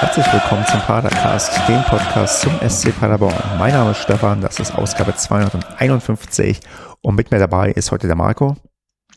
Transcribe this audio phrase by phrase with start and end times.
[0.00, 3.34] Herzlich willkommen zum Padercast, dem Podcast zum SC Paderborn.
[3.58, 6.60] Mein Name ist Stefan, das ist Ausgabe 251
[7.00, 8.56] und mit mir dabei ist heute der Marco.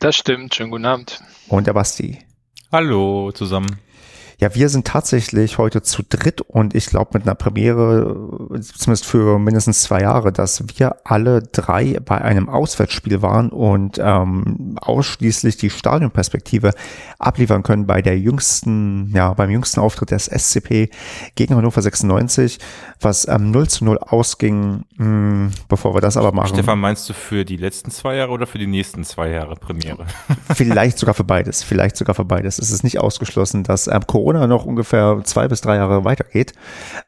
[0.00, 1.22] Das stimmt, schönen guten Abend.
[1.46, 2.18] Und der Basti.
[2.72, 3.78] Hallo zusammen.
[4.42, 9.38] Ja, wir sind tatsächlich heute zu dritt und ich glaube mit einer Premiere, zumindest für
[9.38, 15.70] mindestens zwei Jahre, dass wir alle drei bei einem Auswärtsspiel waren und ähm, ausschließlich die
[15.70, 16.72] Stadionperspektive
[17.20, 20.90] abliefern können bei der jüngsten, ja, beim jüngsten Auftritt des SCP
[21.36, 22.58] gegen Hannover 96,
[23.00, 24.82] was ähm, 0 zu 0 ausging.
[24.96, 26.54] Mh, hm, bevor wir das aber machen.
[26.54, 30.04] Stefan, meinst du für die letzten zwei Jahre oder für die nächsten zwei Jahre Premiere?
[30.52, 32.58] Vielleicht sogar für beides, vielleicht sogar für beides.
[32.58, 36.52] Es ist nicht ausgeschlossen, dass ähm, Corona Corona noch ungefähr zwei bis drei Jahre weitergeht.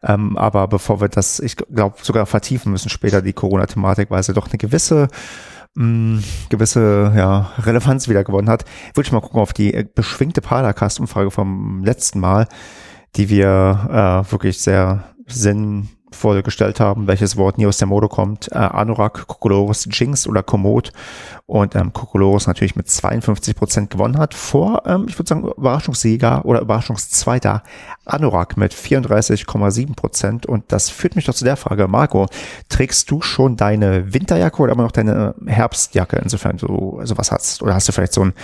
[0.02, 4.34] Ähm, aber bevor wir das, ich glaube, sogar vertiefen müssen später die Corona-Thematik, weil sie
[4.34, 5.08] doch eine gewisse
[5.74, 8.64] mh, mm, gewisse ja, Relevanz wieder gewonnen hat,
[8.94, 12.46] würde ich mal gucken auf die äh, beschwingte Paracast-Umfrage vom letzten Mal,
[13.16, 18.50] die wir äh, wirklich sehr sinn vorgestellt haben, welches Wort nie aus der Mode kommt.
[18.52, 20.92] Äh, Anorak, Kokolores, Jinx oder Komoot.
[21.46, 26.44] Und ähm, Kokolores natürlich mit 52 Prozent gewonnen hat vor, ähm, ich würde sagen, Überraschungssieger
[26.44, 27.62] oder Überraschungszweiter
[28.06, 30.46] Anorak mit 34,7 Prozent.
[30.46, 32.26] Und das führt mich doch zu der Frage, Marco,
[32.68, 37.62] trägst du schon deine Winterjacke oder immer noch deine Herbstjacke, insofern du sowas hast?
[37.62, 38.34] Oder hast du vielleicht so einen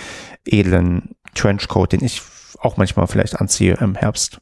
[0.45, 2.21] edlen Trenchcoat, den ich
[2.59, 4.39] auch manchmal vielleicht anziehe im Herbst?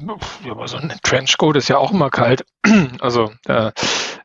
[0.00, 0.16] Ja,
[0.52, 2.44] aber so ein Trenchcoat ist ja auch immer kalt.
[3.00, 3.72] Also äh,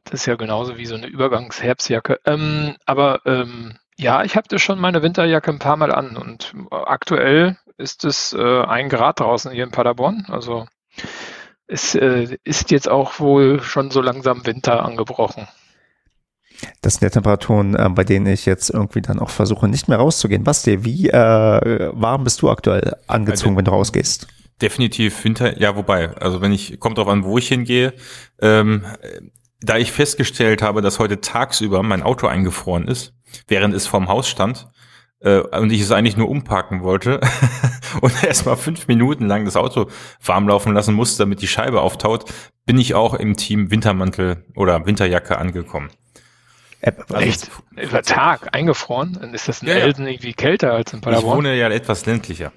[0.03, 2.19] das ist ja genauso wie so eine Übergangsherbstjacke.
[2.25, 6.53] Ähm, aber ähm, ja, ich habe das schon meine Winterjacke ein paar Mal an und
[6.69, 10.25] aktuell ist es äh, ein Grad draußen hier in Paderborn.
[10.29, 10.67] Also
[11.67, 15.47] es äh, ist jetzt auch wohl schon so langsam Winter angebrochen.
[16.81, 19.97] Das sind ja Temperaturen, äh, bei denen ich jetzt irgendwie dann auch versuche, nicht mehr
[19.97, 20.43] rauszugehen.
[20.43, 24.27] Basti, wie äh, warm bist du aktuell angezogen, wenn du rausgehst?
[24.61, 27.93] Definitiv Winter, ja, wobei, also wenn ich, kommt drauf an, wo ich hingehe,
[28.41, 28.85] ähm,
[29.61, 33.13] da ich festgestellt habe, dass heute tagsüber mein Auto eingefroren ist,
[33.47, 34.67] während es vorm Haus stand,
[35.23, 37.21] äh, und ich es eigentlich nur umparken wollte
[38.01, 39.87] und erstmal fünf Minuten lang das Auto
[40.23, 42.25] warm laufen lassen musste, damit die Scheibe auftaut,
[42.65, 45.89] bin ich auch im Team Wintermantel oder Winterjacke angekommen.
[46.81, 47.51] Äh, also Echt?
[47.75, 49.17] Über Tag eingefroren?
[49.19, 51.31] Dann ist das in ja, Elsen irgendwie kälter als in Paderborn?
[51.31, 52.51] Ich wohne ja etwas ländlicher.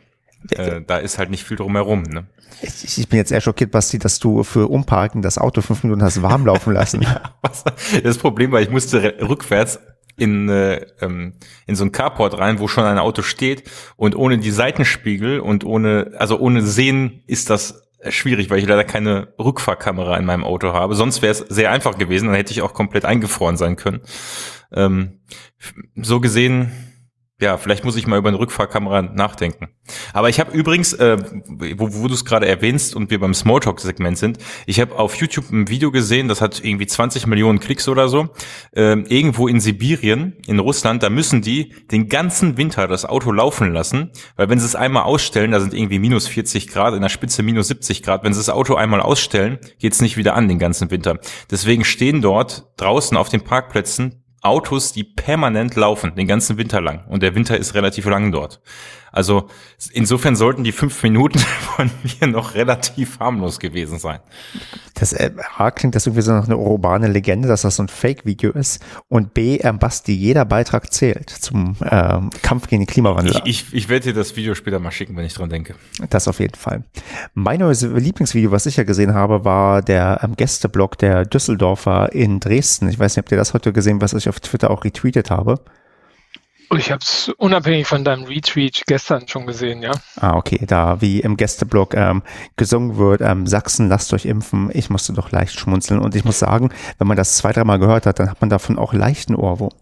[0.53, 2.03] Äh, da ist halt nicht viel drumherum.
[2.03, 2.27] Ne?
[2.62, 6.03] Ich, ich bin jetzt eher schockiert, Basti, dass du für Umparken das Auto fünf Minuten
[6.03, 7.03] hast warm laufen lassen.
[7.03, 7.65] ja, was,
[8.03, 9.79] das Problem war, ich musste rückwärts
[10.17, 11.34] in, äh, ähm,
[11.67, 13.65] in so ein Carport rein, wo schon ein Auto steht
[13.97, 18.84] und ohne die Seitenspiegel und ohne, also ohne Sehen ist das schwierig, weil ich leider
[18.84, 20.95] keine Rückfahrkamera in meinem Auto habe.
[20.95, 24.01] Sonst wäre es sehr einfach gewesen, dann hätte ich auch komplett eingefroren sein können.
[24.73, 25.21] Ähm,
[25.97, 26.73] so gesehen
[27.38, 29.69] ja, vielleicht muss ich mal über eine Rückfahrkamera nachdenken.
[30.14, 31.19] Aber ich habe übrigens, äh,
[31.76, 35.50] wo, wo du es gerade erwähnst und wir beim Smalltalk-Segment sind, ich habe auf YouTube
[35.50, 38.30] ein Video gesehen, das hat irgendwie 20 Millionen Klicks oder so.
[38.72, 43.70] Äh, irgendwo in Sibirien, in Russland, da müssen die den ganzen Winter das Auto laufen
[43.70, 47.10] lassen, weil wenn sie es einmal ausstellen, da sind irgendwie minus 40 Grad, in der
[47.10, 50.58] Spitze minus 70 Grad, wenn sie das Auto einmal ausstellen, geht's nicht wieder an den
[50.58, 51.18] ganzen Winter.
[51.50, 57.04] Deswegen stehen dort draußen auf den Parkplätzen Autos, die permanent laufen, den ganzen Winter lang.
[57.08, 58.60] Und der Winter ist relativ lang dort.
[59.16, 59.49] Also
[59.93, 61.38] insofern sollten die fünf Minuten
[61.77, 64.21] von mir noch relativ harmlos gewesen sein.
[64.93, 67.88] Das äh, A klingt das irgendwie so nach einer urbane Legende, dass das so ein
[67.88, 68.84] Fake-Video ist.
[69.09, 73.41] Und B, ähm, Basti, jeder Beitrag zählt zum ähm, Kampf gegen den Klimawandel.
[73.47, 75.77] Ich, ich, ich werde dir das Video später mal schicken, wenn ich dran denke.
[76.10, 76.84] Das auf jeden Fall.
[77.33, 82.38] Mein neues Lieblingsvideo, was ich ja gesehen habe, war der ähm, Gästeblog der Düsseldorfer in
[82.38, 82.91] Dresden.
[82.91, 85.59] Ich weiß nicht, habt ihr das heute gesehen, was ich auf Twitter auch retweetet habe?
[86.75, 89.93] Ich habe es unabhängig von deinem Retweet gestern schon gesehen, ja.
[90.21, 90.65] Ah, okay.
[90.66, 92.22] Da wie im Gästeblog ähm,
[92.56, 94.71] gesungen wird, ähm, Sachsen, lasst euch impfen.
[94.72, 96.00] Ich musste doch leicht schmunzeln.
[96.00, 98.78] Und ich muss sagen, wenn man das zwei, dreimal gehört hat, dann hat man davon
[98.78, 99.72] auch leichten Ohrwurm.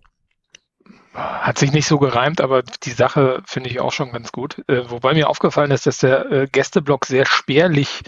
[1.15, 4.63] Hat sich nicht so gereimt, aber die Sache finde ich auch schon ganz gut.
[4.67, 8.03] Äh, wobei mir aufgefallen ist, dass der äh, Gästeblog sehr spärlich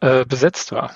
[0.00, 0.90] äh, besetzt war.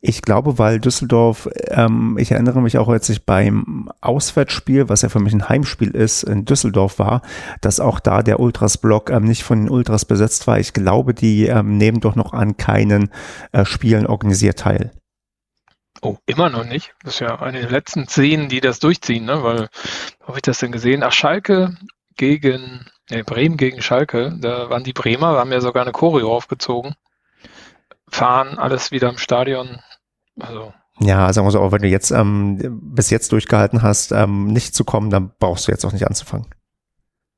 [0.00, 5.08] Ich glaube, weil Düsseldorf, ähm, ich erinnere mich auch, als ich beim Auswärtsspiel, was ja
[5.08, 7.22] für mich ein Heimspiel ist, in Düsseldorf war,
[7.60, 10.58] dass auch da der Ultras-Block ähm, nicht von den Ultras besetzt war.
[10.58, 13.10] Ich glaube, die ähm, nehmen doch noch an keinen
[13.52, 14.90] äh, Spielen organisiert teil.
[16.02, 16.94] Oh, immer noch nicht.
[17.04, 19.42] Das ist ja eine der letzten Szenen, die das durchziehen, ne?
[19.42, 19.68] Weil,
[20.26, 21.02] habe ich das denn gesehen?
[21.02, 21.76] Ach, Schalke
[22.16, 26.94] gegen, nee, Bremen gegen Schalke, da waren die Bremer, haben ja sogar eine Choreo aufgezogen.
[28.10, 29.80] Fahren, alles wieder im Stadion.
[30.38, 30.72] Also.
[31.00, 34.74] Ja, sagen wir so, auch wenn du jetzt ähm, bis jetzt durchgehalten hast, ähm, nicht
[34.74, 36.46] zu kommen, dann brauchst du jetzt auch nicht anzufangen.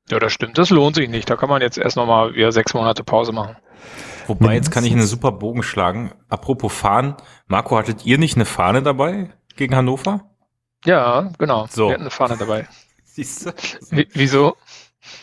[0.09, 0.57] Ja, das stimmt.
[0.57, 1.29] Das lohnt sich nicht.
[1.29, 3.55] Da kann man jetzt erst nochmal wieder sechs Monate Pause machen.
[4.27, 6.11] Wobei, jetzt kann ich einen super Bogen schlagen.
[6.29, 7.15] Apropos Fahnen.
[7.47, 10.29] Marco, hattet ihr nicht eine Fahne dabei gegen Hannover?
[10.85, 11.67] Ja, genau.
[11.69, 11.87] So.
[11.87, 12.67] Wir hatten eine Fahne dabei.
[13.03, 13.51] Siehst du?
[13.91, 14.55] Wie, wieso?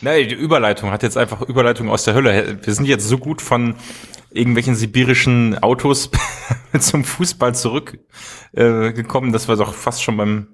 [0.01, 2.59] Nein, die Überleitung hat jetzt einfach Überleitung aus der Hölle.
[2.63, 3.75] Wir sind jetzt so gut von
[4.31, 6.09] irgendwelchen sibirischen Autos
[6.79, 10.47] zum Fußball zurückgekommen, äh, dass wir doch fast schon beim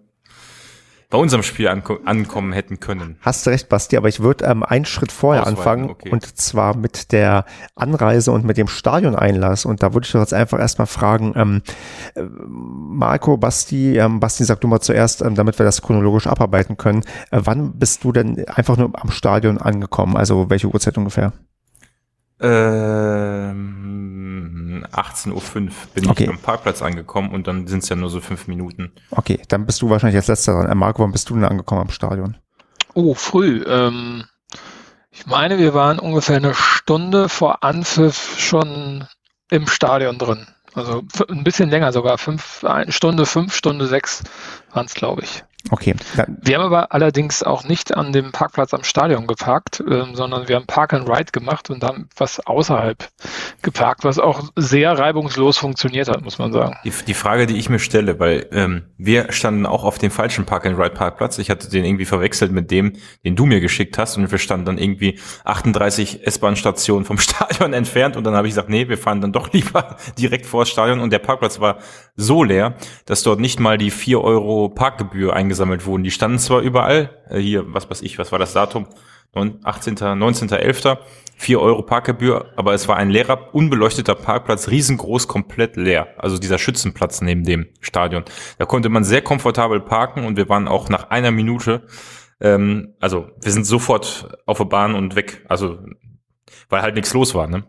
[1.10, 3.18] bei unserem Spiel anko ankommen hätten können.
[3.22, 6.10] Hast du recht, Basti, aber ich würde ähm, einen Schritt vorher Ausweiten, anfangen okay.
[6.10, 7.46] und zwar mit der
[7.76, 9.64] Anreise und mit dem Stadioneinlass.
[9.66, 11.62] Und da würde ich doch jetzt einfach erstmal fragen, ähm,
[12.16, 16.76] äh, Marco, Basti, ähm, Basti, sag du mal zuerst, ähm, damit wir das chronologisch abarbeiten
[16.76, 17.04] können.
[17.32, 20.18] Äh, wann bist du denn einfach nur am Stadion angekommen?
[20.18, 21.32] Also welche Uhrzeit ungefähr?
[22.40, 24.28] Ähm,
[24.92, 25.42] 18.05 Uhr
[25.94, 26.24] bin Okay.
[26.24, 28.92] ich am Parkplatz angekommen und dann sind es ja nur so fünf Minuten.
[29.12, 30.70] Okay, dann bist du wahrscheinlich als letzter dran.
[30.70, 32.38] Äh, Marco, wann bist du denn angekommen am Stadion?
[32.94, 33.64] Oh, früh.
[33.68, 34.26] Ähm,
[35.12, 39.08] ich meine, wir waren ungefähr eine Stunde vor Anpfiff schon
[39.50, 40.48] im Stadion drin.
[40.74, 42.18] Also ein bisschen länger sogar.
[42.20, 44.24] Fünf, eine Stunde, fünf, Stunde sechs
[44.72, 45.44] waren es, glaube ich.
[45.70, 50.16] Okay, dann, Wir haben aber allerdings auch nicht an dem Parkplatz am Stadion geparkt, ähm,
[50.16, 53.08] sondern wir haben Park and Ride gemacht und haben was außerhalb
[53.62, 56.78] geparkt, was auch sehr reibungslos funktioniert hat, muss man sagen.
[56.84, 60.46] Die, die Frage, die ich mir stelle, weil ähm, wir standen auch auf dem falschen
[60.46, 61.38] Park-and-Ride-Parkplatz.
[61.38, 62.94] Ich hatte den irgendwie verwechselt mit dem,
[63.26, 68.16] den du mir geschickt hast und wir standen dann irgendwie 38 S-Bahn-Stationen vom Stadion entfernt
[68.16, 71.00] und dann habe ich gesagt, nee, wir fahren dann doch lieber direkt vor das Stadion
[71.00, 71.80] und der Parkplatz war
[72.16, 72.76] so leer,
[73.06, 76.04] dass dort nicht mal die 4 Euro Parkgebühr eingesammelt wurden.
[76.04, 78.88] Die standen zwar überall, äh, hier, was weiß ich, was war das Datum?
[79.34, 80.98] 9, 18., 19.11.,
[81.40, 86.08] 4 Euro Parkgebühr, aber es war ein leerer, unbeleuchteter Parkplatz, riesengroß, komplett leer.
[86.18, 88.24] Also dieser Schützenplatz neben dem Stadion.
[88.58, 91.84] Da konnte man sehr komfortabel parken und wir waren auch nach einer Minute,
[92.42, 95.46] ähm, also wir sind sofort auf der Bahn und weg.
[95.48, 95.78] Also,
[96.70, 97.64] weil halt nichts los war, ne?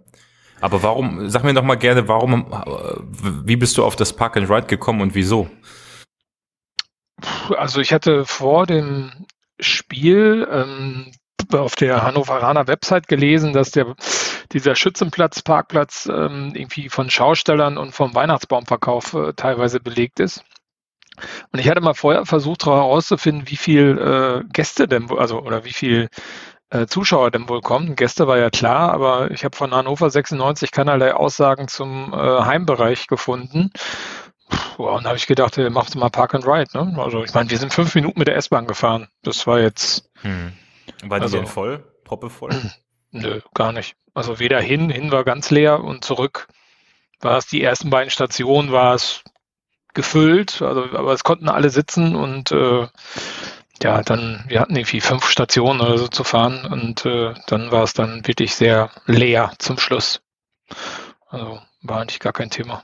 [0.61, 3.00] Aber warum, sag mir doch mal gerne, warum, äh,
[3.44, 5.49] wie bist du auf das Park and Ride gekommen und wieso?
[7.50, 9.12] Also ich hatte vor dem
[9.60, 11.12] Spiel ähm,
[11.52, 13.94] auf der Hannoveraner Website gelesen, dass der
[14.52, 20.42] dieser Schützenplatz, Parkplatz ähm, irgendwie von Schaustellern und vom Weihnachtsbaumverkauf äh, teilweise belegt ist.
[21.52, 25.72] Und ich hatte mal vorher versucht herauszufinden, wie viel äh, Gäste denn, also oder wie
[25.72, 26.08] viel
[26.70, 27.96] äh, Zuschauer denn wohl kommen.
[27.96, 33.06] Gäste war ja klar, aber ich habe von Hannover 96 keinerlei Aussagen zum äh, Heimbereich
[33.06, 33.70] gefunden.
[34.48, 36.70] Puh, und habe ich gedacht, äh, machst du mal Park and Ride.
[36.72, 37.00] Ne?
[37.02, 39.08] Also ich meine, wir sind fünf Minuten mit der S-Bahn gefahren.
[39.22, 40.52] Das war jetzt, Hm.
[41.04, 41.84] War die Also- denn voll?
[42.04, 42.50] Proppe voll?
[43.10, 43.94] nö, gar nicht.
[44.14, 46.48] Also weder hin, hin war ganz leer und zurück
[47.20, 49.22] war es die ersten beiden Stationen, war es
[49.94, 52.86] gefüllt, also, aber es konnten alle sitzen und äh,
[53.82, 57.82] ja, dann, wir hatten irgendwie fünf Stationen oder so zu fahren und äh, dann war
[57.84, 60.20] es dann wirklich sehr leer zum Schluss.
[61.28, 62.82] Also war eigentlich gar kein Thema.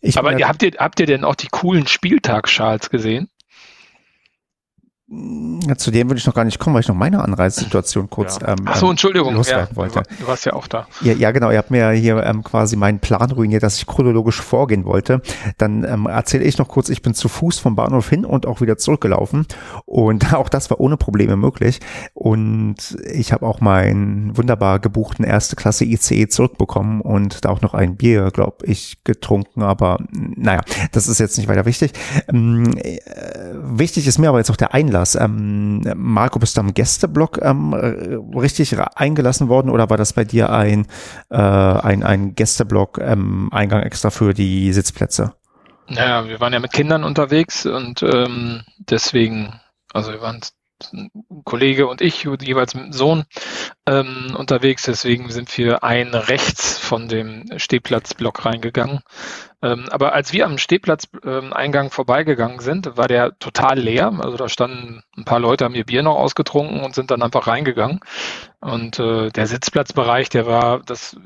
[0.00, 3.28] Ich Aber ihr, habt, ihr, habt ihr denn auch die coolen Spieltagsschals gesehen?
[5.76, 8.48] Zu dem würde ich noch gar nicht kommen, weil ich noch meine Anreisesituation kurz Ja.
[8.48, 9.34] ähm, Ach so, Entschuldigung.
[9.34, 10.02] loswerden ja, wollte.
[10.20, 10.86] Du warst ja auch da.
[11.02, 11.50] Ja, ja, genau.
[11.50, 15.22] Ihr habt mir hier ähm, quasi meinen Plan ruiniert, dass ich chronologisch vorgehen wollte.
[15.58, 18.60] Dann ähm, erzähle ich noch kurz, ich bin zu Fuß vom Bahnhof hin und auch
[18.60, 19.46] wieder zurückgelaufen.
[19.86, 21.80] Und auch das war ohne Probleme möglich.
[22.12, 27.74] Und ich habe auch meinen wunderbar gebuchten erste Klasse ICE zurückbekommen und da auch noch
[27.74, 29.62] ein Bier, glaube ich, getrunken.
[29.62, 30.60] Aber naja,
[30.92, 31.92] das ist jetzt nicht weiter wichtig.
[32.28, 32.98] Ähm, äh,
[33.62, 35.03] wichtig ist mir aber jetzt auch der Einlass.
[35.14, 40.24] Ähm, Marco, bist du am Gästeblock ähm, äh, richtig eingelassen worden oder war das bei
[40.24, 40.86] dir ein,
[41.30, 45.34] äh, ein, ein Gästeblock ähm, Eingang extra für die Sitzplätze?
[45.88, 49.60] Naja, wir waren ja mit Kindern unterwegs und ähm, deswegen,
[49.92, 50.40] also wir waren
[50.92, 51.10] ein
[51.44, 53.24] Kollege und ich, jeweils mit dem Sohn
[53.86, 59.00] ähm, unterwegs, deswegen sind wir ein rechts von dem Stehplatzblock reingegangen.
[59.62, 64.12] Ähm, aber als wir am Stehplatzeingang vorbeigegangen sind, war der total leer.
[64.20, 67.46] Also da standen ein paar Leute, haben ihr Bier noch ausgetrunken und sind dann einfach
[67.46, 68.00] reingegangen.
[68.60, 71.16] Und äh, der Sitzplatzbereich, der war, das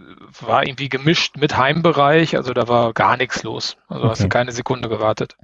[0.40, 3.76] war irgendwie gemischt mit Heimbereich, also da war gar nichts los.
[3.88, 4.28] Also hast du Okay.
[4.28, 5.36] keine Sekunde gewartet.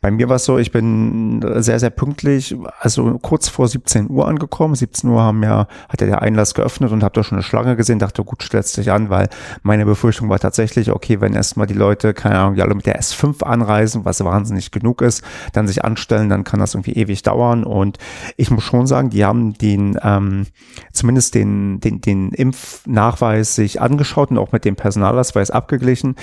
[0.00, 4.26] Bei mir war es so, ich bin sehr, sehr pünktlich, also kurz vor 17 Uhr
[4.28, 4.74] angekommen.
[4.74, 7.76] 17 Uhr haben ja, hat ja offizielle Einlass geöffnet und habe da schon eine Schlange
[7.76, 9.28] gesehen, dachte, gut, stellst dich an, weil
[9.62, 13.00] meine Befürchtung war tatsächlich, okay, wenn erstmal die Leute, keine Ahnung, die alle mit der
[13.00, 17.64] S5 anreisen, was wahnsinnig genug ist, dann sich anstellen, dann kann das irgendwie ewig dauern.
[17.64, 17.98] Und
[18.36, 20.46] ich muss schon sagen, die haben den, ähm,
[20.92, 26.16] zumindest den, den, den Impfnachweis sich angeschaut und auch mit dem Personalausweis abgeglichen.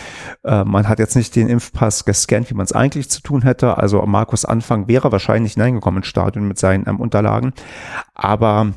[0.44, 3.78] Äh, man hat jetzt nicht den Impfpass gescannt, wie man es eigentlich zu tun hätte.
[3.78, 7.54] Also Markus Anfang wäre wahrscheinlich hineingekommen ins Stadion mit seinen ähm, Unterlagen.
[8.14, 8.74] Aber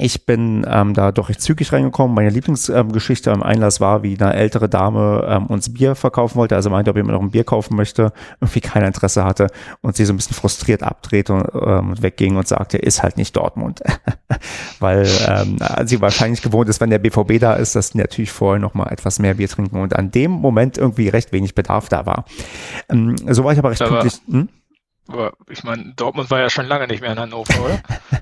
[0.00, 2.14] ich bin ähm, da doch recht zügig reingekommen.
[2.14, 6.56] Meine Lieblingsgeschichte ähm, am Einlass war, wie eine ältere Dame ähm, uns Bier verkaufen wollte,
[6.56, 9.48] also meinte, ob jemand noch ein Bier kaufen möchte, irgendwie kein Interesse hatte
[9.82, 13.36] und sie so ein bisschen frustriert abdrehte und ähm, wegging und sagte, ist halt nicht
[13.36, 13.80] Dortmund.
[14.80, 18.74] Weil ähm, sie wahrscheinlich gewohnt ist, wenn der BVB da ist, dass natürlich vorher noch
[18.74, 22.24] mal etwas mehr Bier trinken und an dem Moment irgendwie recht wenig Bedarf da war.
[22.88, 24.20] Ähm, so war ich aber recht aber, pünktlich.
[24.30, 24.48] Hm?
[25.12, 27.80] Aber ich meine, Dortmund war ja schon lange nicht mehr in Hannover, oder?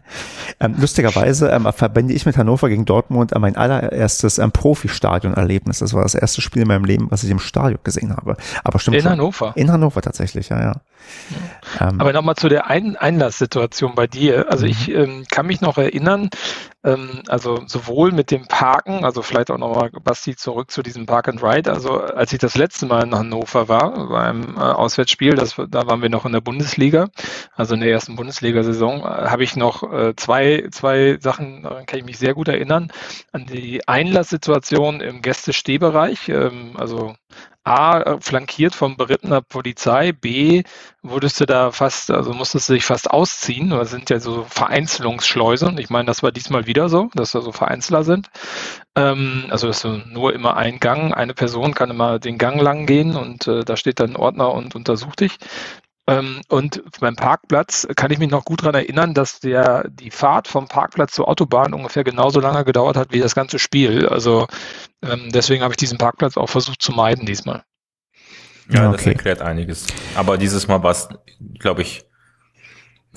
[0.61, 5.80] ähm, lustigerweise ähm, verbinde ich mit Hannover gegen Dortmund äh, mein allererstes ähm, Profi-Stadion-Erlebnis.
[5.80, 8.38] Das war das erste Spiel in meinem Leben, was ich im Stadion gesehen habe.
[8.64, 9.12] Aber stimmt In schon.
[9.12, 9.52] Hannover?
[9.54, 10.80] In Hannover tatsächlich, ja, ja.
[11.81, 14.50] Ähm, Aber nochmal zu der Ein Einlasssituation bei dir.
[14.50, 16.31] Also ich ähm, kann mich noch erinnern,
[16.85, 21.28] ähm, also sowohl mit dem Parken, also vielleicht auch nochmal, Basti, zurück zu diesem Park
[21.28, 21.71] and Ride.
[21.71, 26.02] Also als ich das letzte Mal in Hannover war, beim äh, Auswärtsspiel, das, da waren
[26.02, 27.09] wir noch in der Bundesliga,
[27.55, 31.99] also in der ersten Bundesliga-Saison, äh, habe ich noch äh, zwei, zwei Sachen, daran kann
[31.99, 32.90] ich mich sehr gut erinnern,
[33.33, 37.14] an die Einlasssituation im Gästestehbereich, ähm, also
[37.68, 40.62] A, äh, flankiert vom berittener Polizei, B,
[41.02, 45.76] wurdest du da fast, also musstest du dich fast ausziehen, das sind ja so Vereinzelungsschleusen.
[45.78, 48.28] Ich meine, das war diesmal wieder so, dass da so Vereinzeler sind.
[48.96, 52.87] Ähm, also, dass du nur immer einen Gang, eine Person kann immer den Gang lang
[52.87, 55.38] gehen und äh, da steht dann ein Ordner und untersucht dich.
[56.09, 60.49] Ähm, und beim Parkplatz kann ich mich noch gut daran erinnern, dass der, die Fahrt
[60.49, 64.09] vom Parkplatz zur Autobahn ungefähr genauso lange gedauert hat wie das ganze Spiel.
[64.09, 64.47] Also
[65.03, 67.62] ähm, deswegen habe ich diesen Parkplatz auch versucht zu meiden diesmal.
[68.71, 68.97] Ja, okay.
[68.97, 69.87] das erklärt einiges.
[70.15, 71.09] Aber dieses Mal war es,
[71.59, 72.08] glaube ich,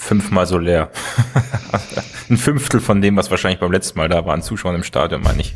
[0.01, 0.89] fünfmal so leer.
[2.29, 5.21] Ein Fünftel von dem, was wahrscheinlich beim letzten Mal da war, an Zuschauern im Stadion,
[5.21, 5.53] meine ich.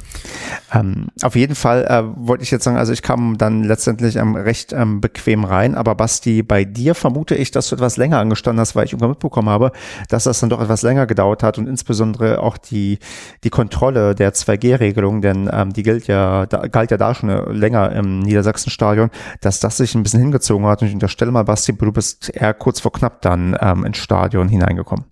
[0.74, 4.36] Ähm, auf jeden Fall äh, wollte ich jetzt sagen, also ich kam dann letztendlich ähm,
[4.36, 8.60] recht ähm, bequem rein, aber Basti, bei dir vermute ich, dass du etwas länger angestanden
[8.60, 9.72] hast, weil ich irgendwann mitbekommen habe,
[10.10, 13.00] dass das dann doch etwas länger gedauert hat und insbesondere auch die,
[13.44, 17.94] die Kontrolle der 2G-Regelung, denn ähm, die gilt ja, da, galt ja da schon länger
[17.94, 19.10] im Niedersachsenstadion,
[19.42, 22.54] dass das sich ein bisschen hingezogen hat und ich unterstelle mal, Basti, du bist eher
[22.54, 25.06] kurz vor knapp dann ähm, ins Stadion hineingekommen.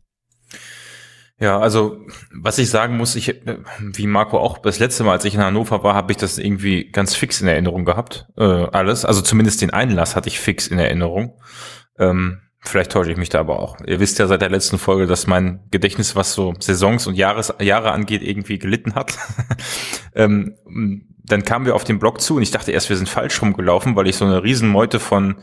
[1.40, 1.98] Ja, also
[2.32, 3.42] was ich sagen muss, ich
[3.80, 6.90] wie Marco auch das letzte Mal, als ich in Hannover war, habe ich das irgendwie
[6.90, 8.28] ganz fix in Erinnerung gehabt.
[8.38, 11.38] Äh, alles, also zumindest den Einlass hatte ich fix in Erinnerung.
[12.00, 13.78] Ähm, vielleicht täusche ich mich da aber auch.
[13.86, 17.54] Ihr wisst ja seit der letzten Folge, dass mein Gedächtnis, was so Saisons und Jahres,
[17.60, 19.18] Jahre angeht, irgendwie gelitten hat.
[20.16, 20.56] ähm,
[21.26, 23.96] dann kamen wir auf den Block zu und ich dachte erst, wir sind falsch rumgelaufen,
[23.96, 25.36] weil ich so eine Riesenmeute von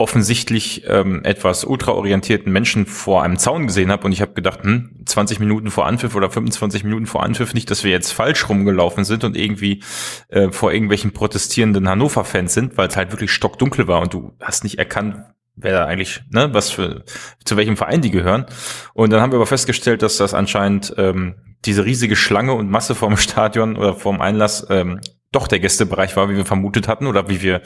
[0.00, 5.02] offensichtlich ähm, etwas ultraorientierten Menschen vor einem Zaun gesehen habe und ich habe gedacht, hm,
[5.04, 9.04] 20 Minuten vor Anpfiff oder 25 Minuten vor Anpfiff nicht, dass wir jetzt falsch rumgelaufen
[9.04, 9.82] sind und irgendwie
[10.28, 14.64] äh, vor irgendwelchen protestierenden Hannover-Fans sind, weil es halt wirklich stockdunkel war und du hast
[14.64, 15.16] nicht erkannt,
[15.54, 17.04] wer da eigentlich, ne, was für,
[17.44, 18.46] zu welchem Verein die gehören.
[18.94, 21.34] Und dann haben wir aber festgestellt, dass das anscheinend ähm,
[21.66, 25.00] diese riesige Schlange und Masse vorm Stadion oder vorm Einlass ähm,
[25.32, 27.60] doch der Gästebereich war, wie wir vermutet hatten oder wie wir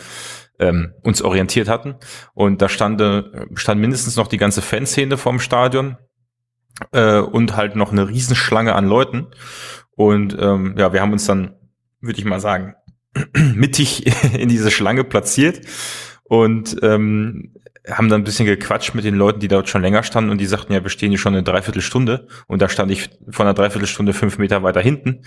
[0.59, 1.97] ähm, uns orientiert hatten.
[2.35, 3.01] Und da stand,
[3.55, 5.97] stand mindestens noch die ganze Fanszene vorm Stadion
[6.93, 9.29] äh, und halt noch eine Riesenschlange an Leuten.
[9.97, 11.55] Und ähm, ja, wir haben uns dann,
[12.01, 12.75] würde ich mal sagen,
[13.55, 15.61] mittig in diese Schlange platziert
[16.25, 17.55] und ähm,
[17.89, 20.47] haben dann ein bisschen gequatscht mit den Leuten, die dort schon länger standen und die
[20.47, 22.27] sagten, ja, wir stehen hier schon eine Dreiviertelstunde.
[22.47, 25.23] Und da stand ich von einer Dreiviertelstunde fünf Meter weiter hinten.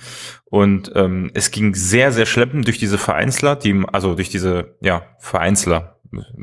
[0.45, 5.03] Und ähm, es ging sehr, sehr schleppend durch diese Vereinzler, die, also durch diese, ja,
[5.19, 5.99] Vereinzler,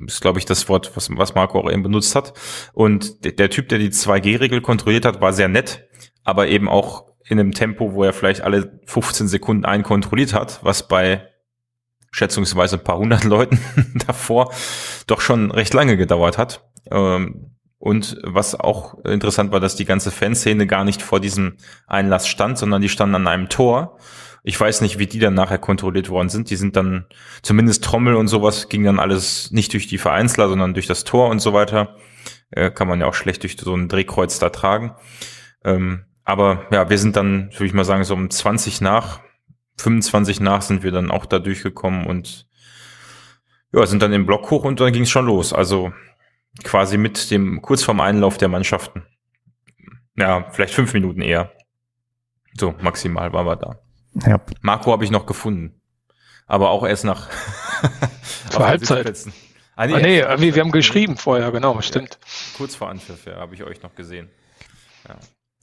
[0.06, 2.32] ist, glaube ich, das Wort, was, was Marco auch eben benutzt hat.
[2.72, 5.88] Und der, der Typ, der die 2G-Regel kontrolliert hat, war sehr nett,
[6.22, 10.60] aber eben auch in einem Tempo, wo er vielleicht alle 15 Sekunden einen kontrolliert hat,
[10.62, 11.28] was bei
[12.14, 13.58] schätzungsweise ein paar hundert Leuten
[14.06, 14.52] davor
[15.06, 16.64] doch schon recht lange gedauert hat.
[16.90, 21.56] Ähm, und was auch interessant war, dass die ganze Fanszene gar nicht vor diesem
[21.86, 23.98] Einlass stand, sondern die standen an einem Tor.
[24.42, 26.48] Ich weiß nicht, wie die dann nachher kontrolliert worden sind.
[26.48, 27.06] Die sind dann,
[27.42, 31.28] zumindest Trommel und sowas, ging dann alles nicht durch die Vereinzler, sondern durch das Tor
[31.28, 31.96] und so weiter.
[32.50, 34.94] Äh, kann man ja auch schlecht durch so ein Drehkreuz da tragen.
[35.64, 39.20] Ähm, aber ja, wir sind dann, würde ich mal sagen, so um 20 nach
[39.78, 42.46] 25 nach sind wir dann auch da durchgekommen und
[43.72, 45.52] ja, sind dann im Block hoch und dann ging es schon los.
[45.52, 45.92] Also
[46.62, 49.04] quasi mit dem, kurz vorm Einlauf der Mannschaften.
[50.16, 51.52] Ja, vielleicht fünf Minuten eher.
[52.58, 53.78] So, maximal waren wir da.
[54.26, 54.40] Ja.
[54.60, 55.80] Marco habe ich noch gefunden.
[56.46, 57.28] Aber auch erst nach
[58.50, 59.26] Zur Halbzeit.
[59.76, 62.18] Ah, nee, ah, nee wir, wir haben geschrieben vorher, genau, stimmt.
[62.20, 64.30] Ja, kurz vor Anpfiff, ja, habe ich euch noch gesehen.
[65.08, 65.16] Ja.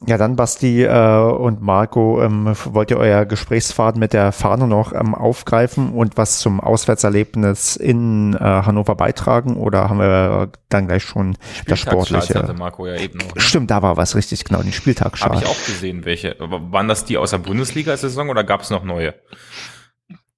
[0.08, 4.94] Ja, dann Basti äh, und Marco, ähm, wollt ihr euer Gesprächsfaden mit der Fahne noch
[4.94, 11.04] ähm, aufgreifen und was zum Auswärtserlebnis in äh, Hannover beitragen oder haben wir dann gleich
[11.04, 12.34] schon das Sportliche?
[12.34, 13.42] Hatte Marco ja eben noch, ne?
[13.42, 16.36] Stimmt, da war was richtig, genau, den Spieltag Habe ich auch gesehen, welche.
[16.40, 19.14] Waren das die aus der Bundesliga-Saison oder gab es noch neue?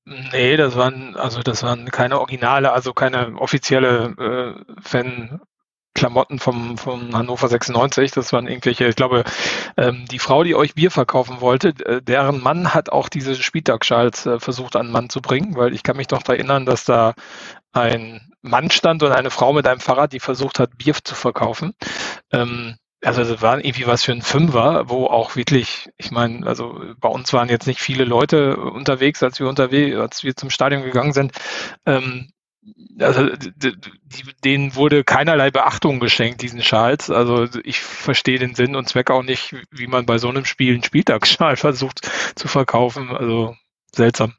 [0.06, 5.40] Nee, das waren, also das waren keine Originale, also keine offizielle äh, Fan,
[5.94, 8.12] Klamotten vom, vom Hannover 96.
[8.12, 9.24] Das waren irgendwelche, ich glaube,
[9.78, 14.26] ähm, die Frau, die euch Bier verkaufen wollte, äh, deren Mann hat auch diese Spieltagsschals
[14.26, 17.14] äh, versucht an Mann zu bringen, weil ich kann mich doch erinnern, dass da
[17.72, 21.74] ein Mann stand und eine Frau mit einem Fahrrad, die versucht hat, Bier zu verkaufen.
[22.32, 26.82] Ähm, also das war irgendwie was für ein Fünfer, wo auch wirklich, ich meine, also
[27.00, 30.84] bei uns waren jetzt nicht viele Leute unterwegs, als wir unterwegs, als wir zum Stadion
[30.84, 31.34] gegangen sind.
[31.86, 32.30] Ähm,
[33.00, 33.30] also
[34.44, 37.10] denen wurde keinerlei Beachtung geschenkt, diesen Schals.
[37.10, 40.74] Also ich verstehe den Sinn und Zweck auch nicht, wie man bei so einem Spiel
[40.74, 43.10] einen Spieltagsschal versucht zu verkaufen.
[43.10, 43.56] Also
[43.94, 44.34] seltsam.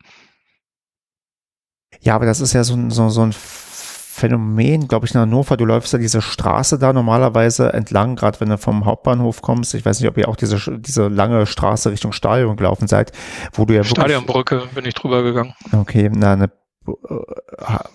[2.01, 5.57] Ja, aber das ist ja so, ein, so, so ein Phänomen, glaube ich, in Hannover.
[5.57, 9.75] Du läufst ja diese Straße da normalerweise entlang, gerade wenn du vom Hauptbahnhof kommst.
[9.75, 13.13] Ich weiß nicht, ob ihr auch diese, diese lange Straße Richtung Stadion gelaufen seid,
[13.53, 15.55] wo du ja Stadionbrücke bin ich drüber gegangen.
[15.73, 16.51] Okay, na, eine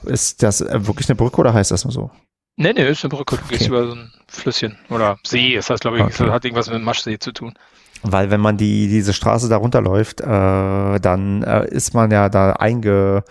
[0.04, 2.12] ist das wirklich eine Brücke oder heißt das nur so?
[2.56, 3.38] Nee, nee, ist eine Brücke.
[3.38, 3.58] Du okay.
[3.58, 6.30] gehst über so ein Flüsschen oder See, das, glaube ich, okay.
[6.30, 7.54] hat irgendwas mit dem Maschsee zu tun.
[8.02, 12.54] Weil wenn man die, diese Straße da runterläuft, äh, dann äh, ist man ja da
[12.54, 13.24] einge,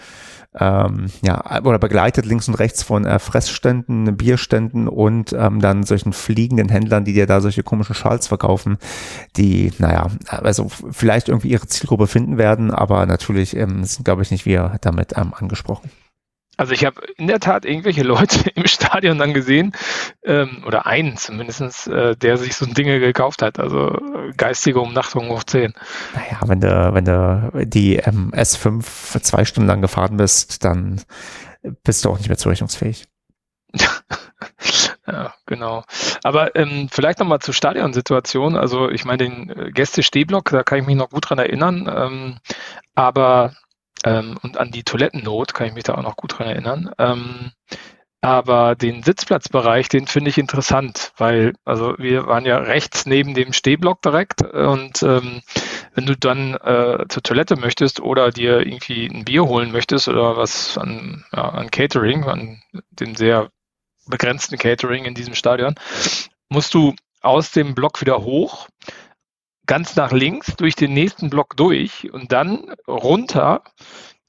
[0.58, 6.12] ähm, ja, oder begleitet links und rechts von äh, Fressständen, Bierständen und ähm, dann solchen
[6.12, 8.78] fliegenden Händlern, die dir da solche komischen Schals verkaufen,
[9.36, 14.30] die, naja, also vielleicht irgendwie ihre Zielgruppe finden werden, aber natürlich ähm, sind, glaube ich,
[14.30, 15.90] nicht wir damit ähm, angesprochen.
[16.58, 19.72] Also ich habe in der Tat irgendwelche Leute im Stadion dann gesehen,
[20.24, 23.58] ähm, oder einen zumindestens, äh, der sich so ein Dinge gekauft hat.
[23.58, 25.72] Also äh, geistige Umnachtung hoch 10.
[26.14, 31.00] Naja, wenn du, wenn du die ähm, S5 zwei Stunden lang gefahren bist, dann
[31.84, 33.06] bist du auch nicht mehr zurechnungsfähig.
[35.06, 35.84] ja, genau.
[36.24, 38.56] Aber ähm, vielleicht nochmal zur Stadionsituation.
[38.56, 41.88] Also ich meine, den äh, Gäste-Stehblock, da kann ich mich noch gut dran erinnern.
[41.94, 42.38] Ähm,
[42.94, 43.52] aber
[44.04, 46.90] ähm, und an die Toilettennot kann ich mich da auch noch gut dran erinnern.
[46.98, 47.52] Ähm,
[48.20, 53.52] aber den Sitzplatzbereich, den finde ich interessant, weil, also wir waren ja rechts neben dem
[53.52, 55.40] Stehblock direkt und ähm,
[55.94, 60.36] wenn du dann äh, zur Toilette möchtest oder dir irgendwie ein Bier holen möchtest oder
[60.36, 63.50] was an, ja, an Catering, an dem sehr
[64.08, 65.76] begrenzten Catering in diesem Stadion,
[66.48, 68.68] musst du aus dem Block wieder hoch
[69.68, 73.62] ganz nach links durch den nächsten Block durch und dann runter,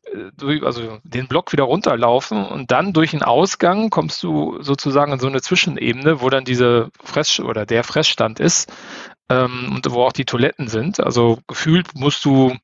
[0.06, 5.20] äh, also den Block wieder runterlaufen und dann durch den Ausgang kommst du sozusagen in
[5.20, 8.72] so eine Zwischenebene, wo dann diese Fress oder der Fressstand ist
[9.30, 11.00] ähm, und wo auch die Toiletten sind.
[11.00, 12.56] Also gefühlt musst du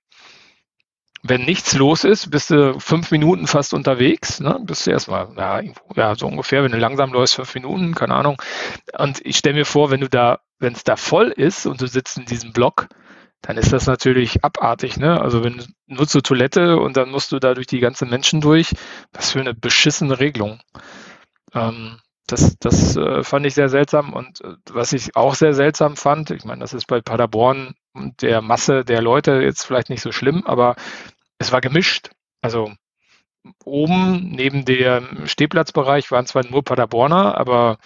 [1.28, 4.40] wenn nichts los ist, bist du fünf Minuten fast unterwegs.
[4.40, 4.60] Ne?
[4.64, 5.62] Bist du erstmal, ja,
[5.96, 8.42] ja, so ungefähr, wenn du langsam läufst, fünf Minuten, keine Ahnung.
[8.98, 11.88] Und ich stelle mir vor, wenn du da wenn es da voll ist und du
[11.88, 12.88] sitzt in diesem Block,
[13.42, 14.98] dann ist das natürlich abartig.
[14.98, 15.22] Ne?
[15.22, 18.42] Also wenn du nur zur Toilette und dann musst du da durch die ganzen Menschen
[18.42, 18.74] durch,
[19.14, 20.60] was für eine beschissene Regelung.
[21.54, 25.96] Ähm, das das äh, fand ich sehr seltsam und äh, was ich auch sehr seltsam
[25.96, 30.02] fand, ich meine, das ist bei Paderborn und der Masse der Leute jetzt vielleicht nicht
[30.02, 30.76] so schlimm, aber
[31.46, 32.10] es war gemischt.
[32.42, 32.74] Also
[33.64, 37.78] oben neben dem Stehplatzbereich waren zwar nur Paderborner, aber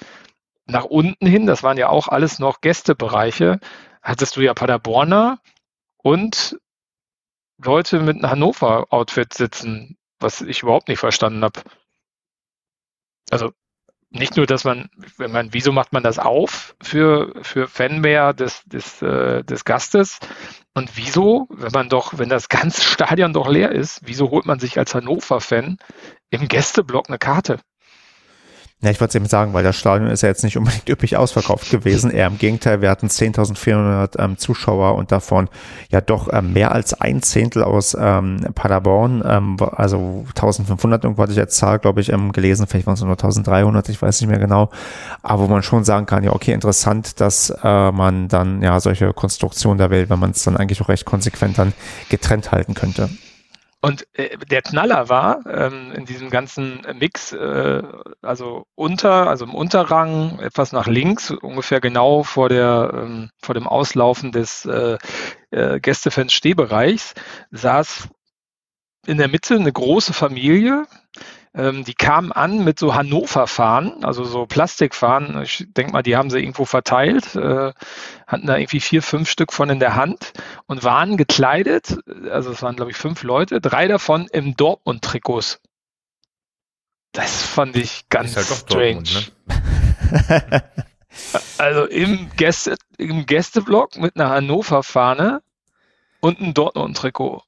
[0.65, 3.59] nach unten hin, das waren ja auch alles noch Gästebereiche,
[4.01, 5.39] hattest du ja Paderborner
[5.97, 6.59] und
[7.57, 11.61] Leute mit einem Hannover-Outfit sitzen, was ich überhaupt nicht verstanden habe.
[13.29, 13.51] Also
[14.11, 18.63] nicht nur, dass man, wenn man, wieso macht man das auf für, für Fanmare des,
[18.65, 20.19] des, äh, des Gastes?
[20.73, 24.59] Und wieso, wenn man doch, wenn das ganze Stadion doch leer ist, wieso holt man
[24.59, 25.77] sich als Hannover-Fan
[26.31, 27.59] im Gästeblock eine Karte?
[28.81, 31.17] Ja, ich wollte es eben sagen, weil das Stadion ist ja jetzt nicht unbedingt üppig
[31.17, 32.11] ausverkauft gewesen.
[32.11, 35.49] Eher im Gegenteil, wir hatten 10.400 ähm, Zuschauer und davon
[35.89, 39.21] ja doch ähm, mehr als ein Zehntel aus ähm, Paderborn.
[39.25, 42.67] Ähm, also 1.500 irgendwo hatte ich jetzt Zahl, glaube ich, ähm, gelesen.
[42.67, 44.69] Vielleicht waren es nur 1.300, ich weiß nicht mehr genau.
[45.23, 49.11] Aber wo man schon sagen kann, ja, okay, interessant, dass äh, man dann ja solche
[49.11, 51.73] Konstruktionen der Welt, wenn man es dann eigentlich auch recht konsequent dann
[52.07, 53.09] getrennt halten könnte.
[53.81, 57.81] Und äh, der Knaller war ähm, in diesem ganzen Mix, äh,
[58.21, 63.67] also unter, also im Unterrang, etwas nach links, ungefähr genau vor der ähm, vor dem
[63.67, 64.97] Auslaufen des äh,
[65.51, 67.13] äh, Gästefans-Stehbereichs,
[67.51, 68.09] saß
[69.05, 70.85] in der Mitte eine große Familie,
[71.53, 75.41] ähm, die kamen an mit so Hannover-Fahnen, also so Plastikfahnen.
[75.41, 77.73] Ich denke mal, die haben sie irgendwo verteilt, äh,
[78.27, 80.33] hatten da irgendwie vier, fünf Stück von in der Hand
[80.67, 81.97] und waren gekleidet.
[82.29, 85.59] Also es waren, glaube ich, fünf Leute, drei davon im Dortmund-Trikots.
[87.13, 89.03] Das fand ich ganz halt strange.
[89.03, 90.63] Dortmund, ne?
[91.57, 95.41] also im, Gäste, im Gästeblock mit einer Hannover-Fahne
[96.19, 97.41] und ein Dortmund-Trikot.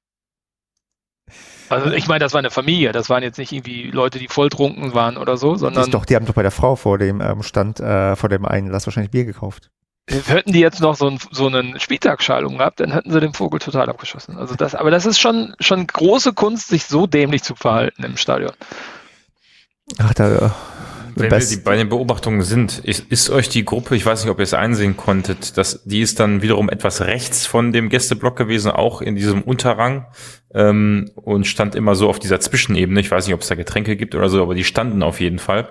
[1.69, 4.93] Also ich meine, das war eine Familie, das waren jetzt nicht irgendwie Leute, die volltrunken
[4.93, 5.89] waren oder so, sondern.
[5.89, 8.85] doch, die haben doch bei der Frau vor dem ähm, Stand, äh, vor dem Einlass
[8.87, 9.69] wahrscheinlich Bier gekauft.
[10.09, 13.59] Hätten die jetzt noch so, ein, so einen Spieltagsschalung gehabt, dann hätten sie den Vogel
[13.59, 14.37] total abgeschossen.
[14.37, 18.17] Also das, aber das ist schon, schon große Kunst, sich so dämlich zu verhalten im
[18.17, 18.51] Stadion.
[19.99, 20.53] Ach, da,
[21.15, 24.31] wenn wir die, bei den Beobachtungen sind, ist, ist euch die Gruppe, ich weiß nicht,
[24.31, 28.35] ob ihr es einsehen konntet, dass die ist dann wiederum etwas rechts von dem Gästeblock
[28.35, 30.07] gewesen, auch in diesem Unterrang
[30.53, 32.99] ähm, und stand immer so auf dieser Zwischenebene.
[32.99, 35.39] Ich weiß nicht, ob es da Getränke gibt oder so, aber die standen auf jeden
[35.39, 35.69] Fall.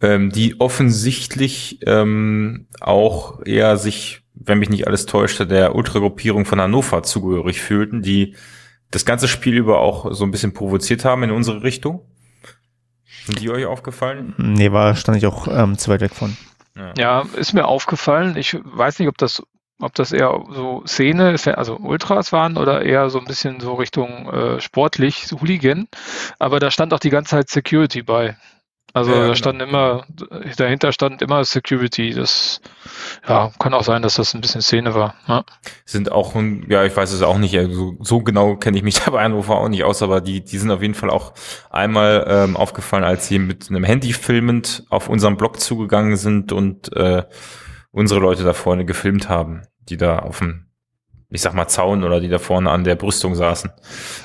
[0.00, 6.60] Ähm, die offensichtlich ähm, auch eher sich, wenn mich nicht alles täuschte, der Ultragruppierung von
[6.60, 8.34] Hannover zugehörig fühlten, die
[8.90, 12.02] das ganze Spiel über auch so ein bisschen provoziert haben in unsere Richtung.
[13.24, 14.34] Sind die euch aufgefallen?
[14.36, 16.36] Nee, war, stand ich auch ähm, zu weit weg von.
[16.76, 16.92] Ja.
[16.96, 18.36] ja, ist mir aufgefallen.
[18.36, 19.42] Ich weiß nicht, ob das,
[19.80, 24.28] ob das eher so Szene, also Ultras waren oder eher so ein bisschen so Richtung
[24.30, 25.88] äh, sportlich, Hooligan.
[26.38, 28.36] Aber da stand auch die ganze Zeit Security bei.
[28.94, 29.34] Also ja, da genau.
[29.34, 30.06] stand immer,
[30.56, 32.14] dahinter stand immer Security.
[32.14, 32.60] Das
[33.28, 35.16] ja, kann auch sein, dass das ein bisschen Szene war.
[35.26, 35.44] Ja.
[35.84, 36.34] Sind auch,
[36.68, 39.56] ja, ich weiß es auch nicht, also so genau kenne ich mich da bei Hannover
[39.56, 41.34] auch nicht aus, aber die, die sind auf jeden Fall auch
[41.70, 46.92] einmal ähm, aufgefallen, als sie mit einem Handy filmend auf unseren Blog zugegangen sind und
[46.92, 47.24] äh,
[47.90, 50.66] unsere Leute da vorne gefilmt haben, die da auf dem
[51.30, 53.72] ich sag mal Zaun oder die da vorne an der Brüstung saßen.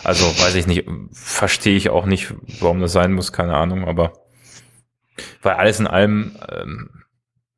[0.03, 4.13] Also weiß ich nicht, verstehe ich auch nicht, warum das sein muss, keine Ahnung, aber
[5.41, 6.89] weil alles in allem, ähm,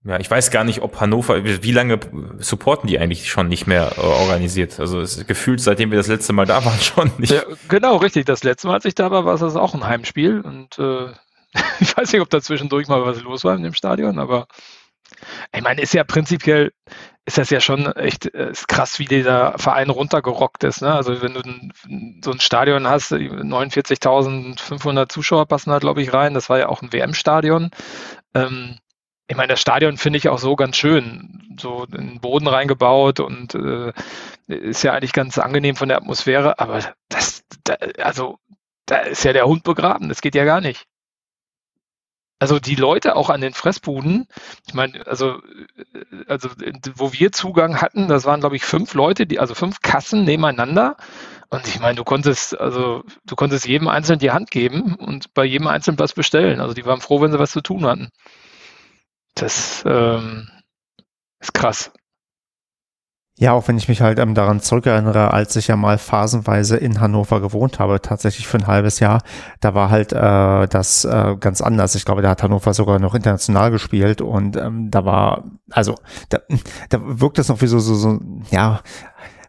[0.04, 2.00] ja, ich weiß gar nicht, ob Hannover, wie lange
[2.40, 4.80] supporten die eigentlich schon nicht mehr äh, organisiert?
[4.80, 7.32] Also es gefühlt, seitdem wir das letzte Mal da waren, schon nicht.
[7.32, 8.26] Ja, genau, richtig.
[8.26, 11.12] Das letzte Mal, als ich da war, war es auch ein Heimspiel und äh,
[11.80, 14.48] ich weiß nicht, ob da zwischendurch mal was los war in dem Stadion, aber
[15.54, 16.72] ich meine, ist ja prinzipiell,
[17.32, 20.82] ist das ja schon echt ist krass, wie dieser Verein runtergerockt ist.
[20.82, 20.94] Ne?
[20.94, 21.42] Also wenn du
[22.22, 26.34] so ein Stadion hast, 49.500 Zuschauer passen da, glaube ich, rein.
[26.34, 27.72] Das war ja auch ein WM-Stadion.
[28.34, 28.80] Ähm,
[29.30, 33.22] ich meine, das Stadion finde ich auch so ganz schön, so in den Boden reingebaut
[33.22, 33.94] und äh,
[34.48, 36.60] ist ja eigentlich ganz angenehm von der Atmosphäre.
[36.60, 38.40] Aber das, da, also
[38.88, 40.10] da ist ja der Hund begraben.
[40.10, 40.86] Das geht ja gar nicht.
[42.42, 44.28] Also die Leute auch an den Fressbuden,
[44.68, 45.44] ich meine, also,
[46.26, 46.50] also
[46.96, 50.98] wo wir Zugang hatten, das waren, glaube ich, fünf Leute, die, also fünf Kassen nebeneinander.
[51.52, 55.46] Und ich meine, du konntest, also du konntest jedem Einzelnen die Hand geben und bei
[55.46, 56.62] jedem Einzelnen was bestellen.
[56.62, 58.10] Also die waren froh, wenn sie was zu tun hatten.
[59.36, 60.50] Das ähm,
[61.40, 61.92] ist krass.
[63.42, 67.02] Ja, auch wenn ich mich halt ähm, daran zurückerinnere, als ich ja mal phasenweise in
[67.02, 69.24] Hannover gewohnt habe, tatsächlich für ein halbes Jahr,
[69.62, 71.96] da war halt äh, das äh, ganz anders.
[71.96, 75.96] Ich glaube, da hat Hannover sogar noch international gespielt und ähm, da war, also
[76.30, 76.38] da,
[76.90, 78.20] da wirkt das noch wie so, so, so
[78.52, 78.82] ja,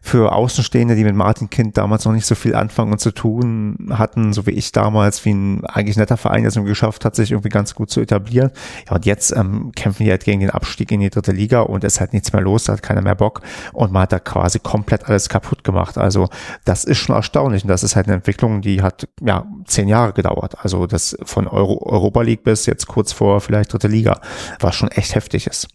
[0.05, 3.87] für Außenstehende, die mit Martin Kind damals noch nicht so viel anfangen und zu tun
[3.89, 7.31] hatten, so wie ich damals, wie ein eigentlich netter Verein, der es geschafft hat, sich
[7.31, 8.51] irgendwie ganz gut zu etablieren.
[8.85, 11.85] Ja, und jetzt ähm, kämpfen die halt gegen den Abstieg in die dritte Liga und
[11.85, 14.19] es ist halt nichts mehr los, da hat keiner mehr Bock und man hat da
[14.19, 15.97] quasi komplett alles kaputt gemacht.
[15.97, 16.27] Also
[16.65, 20.11] das ist schon erstaunlich und das ist halt eine Entwicklung, die hat ja zehn Jahre
[20.11, 20.57] gedauert.
[20.63, 24.19] Also das von Euro Europa League bis jetzt kurz vor vielleicht dritte Liga,
[24.59, 25.69] was schon echt heftig ist.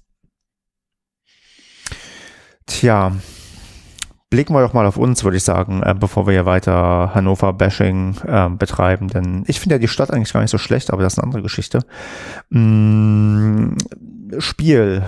[2.67, 3.13] Tja,
[4.31, 8.17] blicken wir doch mal auf uns, würde ich sagen, äh, bevor wir hier weiter Hannover-Bashing
[8.27, 9.09] äh, betreiben.
[9.09, 11.25] Denn ich finde ja die Stadt eigentlich gar nicht so schlecht, aber das ist eine
[11.25, 11.81] andere Geschichte.
[12.51, 13.73] Mm,
[14.39, 15.05] Spiel.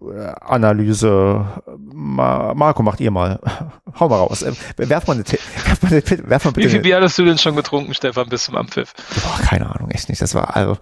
[0.00, 1.44] Äh, Analyse.
[1.78, 3.40] Ma Marco, macht ihr mal.
[4.00, 4.42] Hau mal raus.
[4.42, 7.24] Äh, werf mal eine, werf mal eine, werf mal bitte Wie viel Bier hast du
[7.24, 8.94] denn schon getrunken, Stefan, bis zum Ampfiff?
[9.14, 10.22] Boah, keine Ahnung, echt nicht.
[10.22, 10.78] Das war also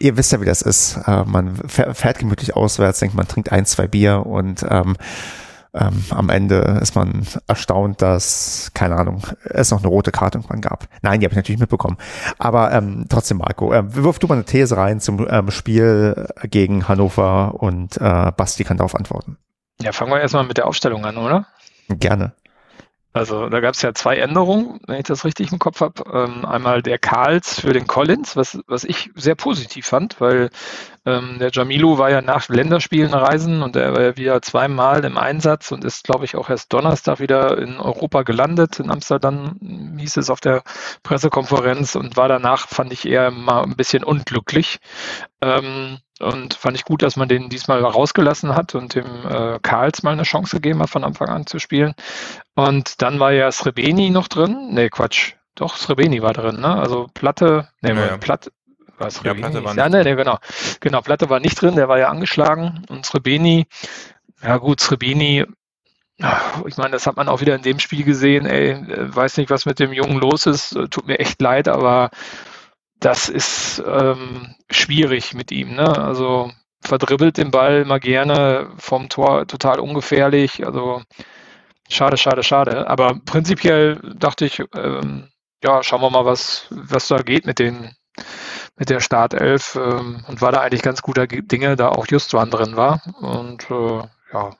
[0.00, 0.98] ihr wisst ja, wie das ist.
[1.06, 4.96] Äh, man fährt gemütlich auswärts, denkt, man trinkt ein, zwei Bier und ähm,
[5.76, 10.60] ähm, am Ende ist man erstaunt, dass, keine Ahnung, es noch eine rote Karte irgendwann
[10.60, 10.88] gab.
[11.02, 11.96] Nein, die habe ich natürlich mitbekommen.
[12.38, 16.88] Aber ähm, trotzdem, Marco, äh, wirf du mal eine These rein zum ähm, Spiel gegen
[16.88, 19.36] Hannover und äh, Basti kann darauf antworten.
[19.80, 21.46] Ja, fangen wir erstmal mit der Aufstellung an, oder?
[21.88, 22.32] Gerne.
[23.16, 26.04] Also da gab es ja zwei Änderungen, wenn ich das richtig im Kopf habe.
[26.12, 30.50] Ähm, einmal der Karls für den Collins, was, was ich sehr positiv fand, weil
[31.06, 35.16] ähm, der Jamilu war ja nach Länderspielen reisen und er war ja wieder zweimal im
[35.16, 38.80] Einsatz und ist, glaube ich, auch erst Donnerstag wieder in Europa gelandet.
[38.80, 40.62] In Amsterdam hieß es auf der
[41.02, 44.76] Pressekonferenz und war danach, fand ich eher mal ein bisschen unglücklich.
[45.40, 50.02] Ähm, und fand ich gut, dass man den diesmal rausgelassen hat und dem äh, Karls
[50.02, 51.94] mal eine Chance gegeben hat, von Anfang an zu spielen.
[52.54, 54.70] Und dann war ja Srebeni noch drin.
[54.72, 55.34] Nee, Quatsch.
[55.54, 56.74] Doch, Srebeni war drin, ne?
[56.74, 58.16] Also Platte, nee, ja, ja.
[58.18, 58.52] Platte,
[58.98, 59.40] war Srebeni?
[59.40, 60.38] Ja, Platte war nicht ja, nee, nee, genau.
[60.80, 62.82] Genau, Platte war nicht drin, der war ja angeschlagen.
[62.88, 63.66] Und Srebeni,
[64.42, 65.44] ja gut, Srebeni,
[66.18, 69.50] ich meine, das hat man auch wieder in dem Spiel gesehen, ey, äh, weiß nicht,
[69.50, 72.10] was mit dem Jungen los ist, tut mir echt leid, aber
[73.00, 75.74] das ist ähm, schwierig mit ihm.
[75.74, 75.86] Ne?
[75.98, 80.66] Also verdribbelt den Ball mal gerne vom Tor total ungefährlich.
[80.66, 81.02] Also
[81.88, 82.88] schade, schade, schade.
[82.88, 85.28] Aber prinzipiell dachte ich, ähm,
[85.62, 87.94] ja, schauen wir mal, was, was da geht mit den
[88.78, 92.76] mit der Startelf ähm, und war da eigentlich ganz guter Dinge, da auch Justwan drin
[92.76, 93.00] war.
[93.20, 94.50] Und äh, ja,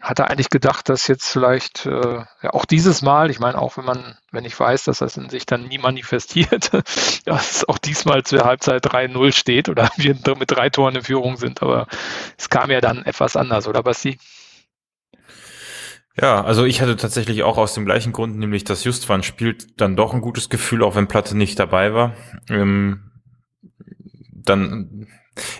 [0.00, 3.84] hatte eigentlich gedacht, dass jetzt vielleicht äh, ja, auch dieses Mal, ich meine, auch wenn
[3.84, 6.72] man, wenn ich weiß, dass das in sich dann nie manifestiert,
[7.24, 11.36] dass es auch diesmal zur Halbzeit 3-0 steht oder wir mit drei Toren in Führung
[11.36, 11.88] sind, aber
[12.36, 14.18] es kam ja dann etwas anders, oder Basti?
[16.20, 19.94] Ja, also ich hatte tatsächlich auch aus dem gleichen Grund, nämlich dass Justwan spielt dann
[19.94, 22.14] doch ein gutes Gefühl, auch wenn Platte nicht dabei war.
[22.48, 23.12] Ähm,
[24.32, 25.06] dann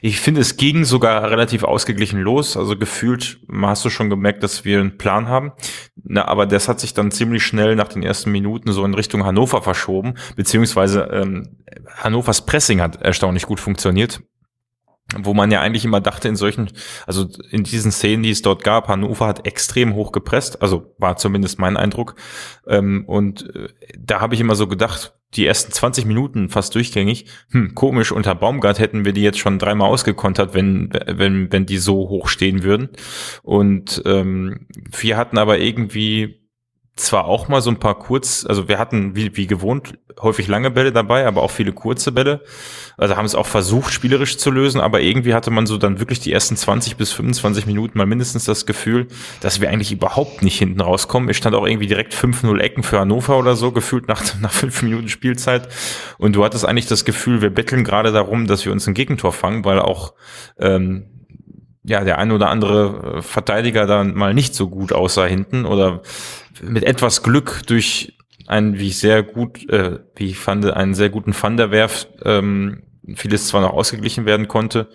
[0.03, 2.57] ich finde, es ging sogar relativ ausgeglichen los.
[2.57, 5.53] Also gefühlt hast du schon gemerkt, dass wir einen Plan haben.
[5.97, 9.25] Na, aber das hat sich dann ziemlich schnell nach den ersten Minuten so in Richtung
[9.25, 11.59] Hannover verschoben, beziehungsweise ähm,
[11.97, 14.21] Hannovers Pressing hat erstaunlich gut funktioniert
[15.17, 16.71] wo man ja eigentlich immer dachte in solchen,
[17.07, 21.17] also in diesen Szenen, die es dort gab, Hannover hat extrem hoch gepresst, also war
[21.17, 22.15] zumindest mein Eindruck.
[22.67, 27.27] Ähm, und äh, da habe ich immer so gedacht, die ersten 20 Minuten fast durchgängig,
[27.51, 31.79] hm, komisch, unter Baumgart hätten wir die jetzt schon dreimal ausgekontert, wenn, wenn, wenn die
[31.79, 32.89] so hoch stehen würden.
[33.43, 34.67] Und ähm,
[34.99, 36.48] wir hatten aber irgendwie
[37.01, 40.71] zwar auch mal so ein paar kurz, also wir hatten wie, wie gewohnt häufig lange
[40.71, 42.43] Bälle dabei, aber auch viele kurze Bälle.
[42.97, 46.21] Also haben es auch versucht, spielerisch zu lösen, aber irgendwie hatte man so dann wirklich
[46.21, 49.07] die ersten 20 bis 25 Minuten mal mindestens das Gefühl,
[49.41, 51.29] dass wir eigentlich überhaupt nicht hinten rauskommen.
[51.29, 54.83] Es stand auch irgendwie direkt 5-0 Ecken für Hannover oder so, gefühlt nach, nach fünf
[54.83, 55.69] Minuten Spielzeit.
[56.19, 59.33] Und du hattest eigentlich das Gefühl, wir betteln gerade darum, dass wir uns ein Gegentor
[59.33, 60.15] fangen, weil auch
[60.59, 61.07] ähm,
[61.85, 66.03] ja, der ein oder andere Verteidiger dann mal nicht so gut aussah hinten oder
[66.63, 68.17] mit etwas Glück durch
[68.47, 72.09] einen, wie ich sehr gut, äh, wie ich fand, einen sehr guten Van der Werf,
[72.25, 72.83] ähm,
[73.15, 74.89] vieles zwar noch ausgeglichen werden konnte.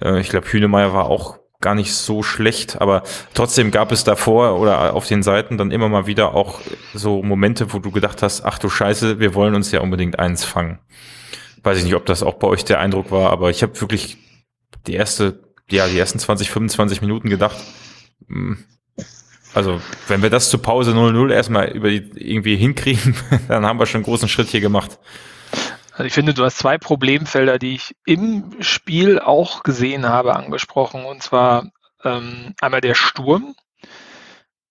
[0.00, 3.02] Äh, ich glaube, Hünemeyer war auch gar nicht so schlecht, aber
[3.34, 6.60] trotzdem gab es davor oder auf den Seiten dann immer mal wieder auch
[6.94, 10.44] so Momente, wo du gedacht hast, ach du Scheiße, wir wollen uns ja unbedingt eins
[10.44, 10.78] fangen.
[11.62, 14.18] Weiß ich nicht, ob das auch bei euch der Eindruck war, aber ich habe wirklich
[14.86, 17.56] die erste, ja, die ersten 20, 25 Minuten gedacht,
[18.28, 18.64] mh, hm,
[19.56, 23.16] also, wenn wir das zur Pause 0-0 erstmal über die, irgendwie hinkriegen,
[23.48, 24.98] dann haben wir schon einen großen Schritt hier gemacht.
[25.92, 31.06] Also ich finde, du hast zwei Problemfelder, die ich im Spiel auch gesehen habe, angesprochen.
[31.06, 31.70] Und zwar
[32.04, 33.54] ähm, einmal der Sturm.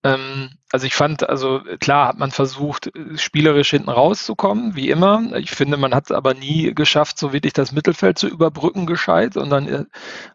[0.04, 5.36] Ähm, also ich fand, also klar hat man versucht, spielerisch hinten rauszukommen, wie immer.
[5.38, 9.36] Ich finde, man hat es aber nie geschafft, so wirklich das Mittelfeld zu überbrücken gescheit.
[9.36, 9.86] Und dann äh,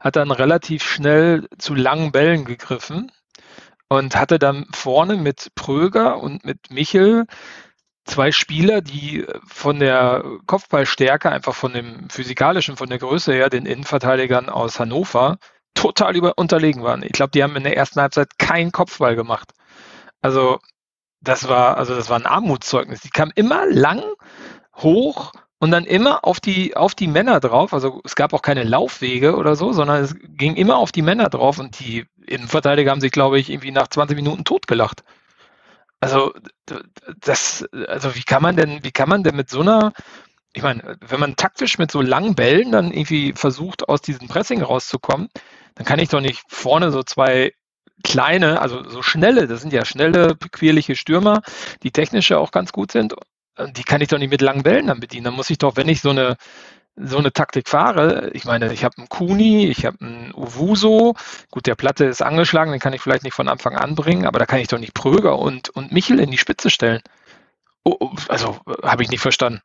[0.00, 3.12] hat dann relativ schnell zu langen Bällen gegriffen
[3.90, 7.26] und hatte dann vorne mit Pröger und mit Michel
[8.04, 13.66] zwei Spieler, die von der Kopfballstärke, einfach von dem physikalischen, von der Größe her, den
[13.66, 15.38] Innenverteidigern aus Hannover
[15.74, 17.02] total über, unterlegen waren.
[17.02, 19.52] Ich glaube, die haben in der ersten Halbzeit keinen Kopfball gemacht.
[20.22, 20.60] Also
[21.20, 23.00] das war, also das war ein Armutszeugnis.
[23.00, 24.02] Die kamen immer lang,
[24.76, 27.74] hoch und dann immer auf die, auf die Männer drauf.
[27.74, 31.28] Also es gab auch keine Laufwege oder so, sondern es ging immer auf die Männer
[31.28, 35.04] drauf und die Innenverteidiger haben sich, glaube ich, irgendwie nach 20 Minuten totgelacht.
[36.00, 36.32] Also,
[37.20, 39.92] das, also wie kann man denn, wie kann man denn mit so einer,
[40.54, 44.62] ich meine, wenn man taktisch mit so langen Bällen dann irgendwie versucht, aus diesem Pressing
[44.62, 45.28] rauszukommen,
[45.74, 47.52] dann kann ich doch nicht vorne so zwei
[48.02, 51.42] kleine, also so schnelle, das sind ja schnelle, quirlige Stürmer,
[51.82, 53.14] die technisch ja auch ganz gut sind
[53.68, 55.24] die kann ich doch nicht mit langen Wellen dann bedienen.
[55.24, 56.36] Dann muss ich doch, wenn ich so eine
[56.96, 61.14] so eine Taktik fahre, ich meine, ich habe einen Kuni, ich habe einen Uwuso,
[61.50, 64.38] gut, der Platte ist angeschlagen, den kann ich vielleicht nicht von Anfang an bringen, aber
[64.38, 67.00] da kann ich doch nicht Pröger und, und Michel in die Spitze stellen.
[67.84, 69.62] Oh, oh also, habe ich nicht verstanden.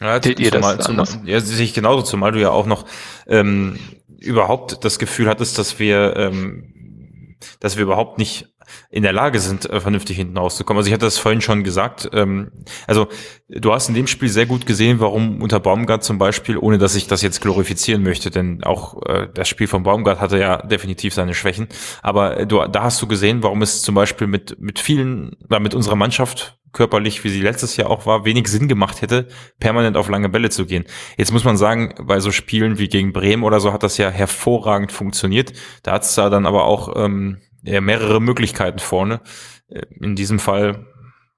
[0.00, 2.84] Ja, Seht ihr zumal, das zumal, ja, sehe ich genauso, zumal du ja auch noch
[3.26, 3.78] ähm,
[4.18, 8.53] überhaupt das Gefühl hattest, dass wir, ähm, dass wir überhaupt nicht
[8.90, 10.78] in der Lage sind, äh, vernünftig hinten rauszukommen.
[10.78, 12.08] Also ich hatte das vorhin schon gesagt.
[12.12, 12.50] Ähm,
[12.86, 13.08] also
[13.48, 16.94] du hast in dem Spiel sehr gut gesehen, warum unter Baumgart zum Beispiel, ohne dass
[16.94, 21.14] ich das jetzt glorifizieren möchte, denn auch äh, das Spiel von Baumgart hatte ja definitiv
[21.14, 21.68] seine Schwächen.
[22.02, 25.60] Aber äh, du, da hast du gesehen, warum es zum Beispiel mit mit vielen, äh,
[25.60, 29.96] mit unserer Mannschaft körperlich, wie sie letztes Jahr auch war, wenig Sinn gemacht hätte, permanent
[29.96, 30.84] auf lange Bälle zu gehen.
[31.16, 34.10] Jetzt muss man sagen, bei so Spielen wie gegen Bremen oder so hat das ja
[34.10, 35.52] hervorragend funktioniert.
[35.82, 39.20] Da hat es da dann aber auch ähm, ja, mehrere Möglichkeiten vorne.
[39.68, 40.86] Äh, in diesem Fall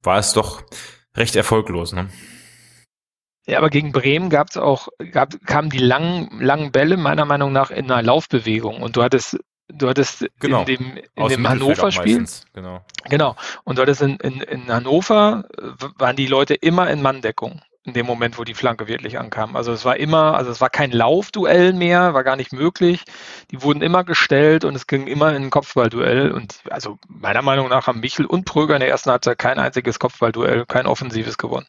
[0.03, 0.63] war es doch
[1.17, 1.93] recht erfolglos.
[1.93, 2.09] Ne?
[3.47, 7.71] Ja, aber gegen Bremen gab's auch, gab, kamen die langen, langen Bälle meiner Meinung nach
[7.71, 10.61] in einer Laufbewegung und du hattest du hattest genau.
[10.61, 12.85] in dem, in dem Hannover-Spiel, genau.
[13.09, 13.35] genau,
[13.65, 15.45] und du hattest in, in, in Hannover,
[15.99, 19.55] waren die Leute immer in Manndeckung in dem Moment, wo die Flanke wirklich ankam.
[19.55, 23.05] Also es war immer, also es war kein Laufduell mehr, war gar nicht möglich.
[23.53, 26.33] Die wurden immer gestellt und es ging immer in ein Kopfballduell.
[26.33, 30.01] Und also meiner Meinung nach haben Michel und Pröger in der ersten Halbzeit kein einziges
[30.01, 31.67] Kopfballduell, kein offensives gewonnen.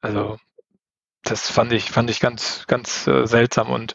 [0.00, 0.38] Also
[1.22, 3.70] das fand ich, fand ich ganz, ganz äh, seltsam.
[3.70, 3.92] Und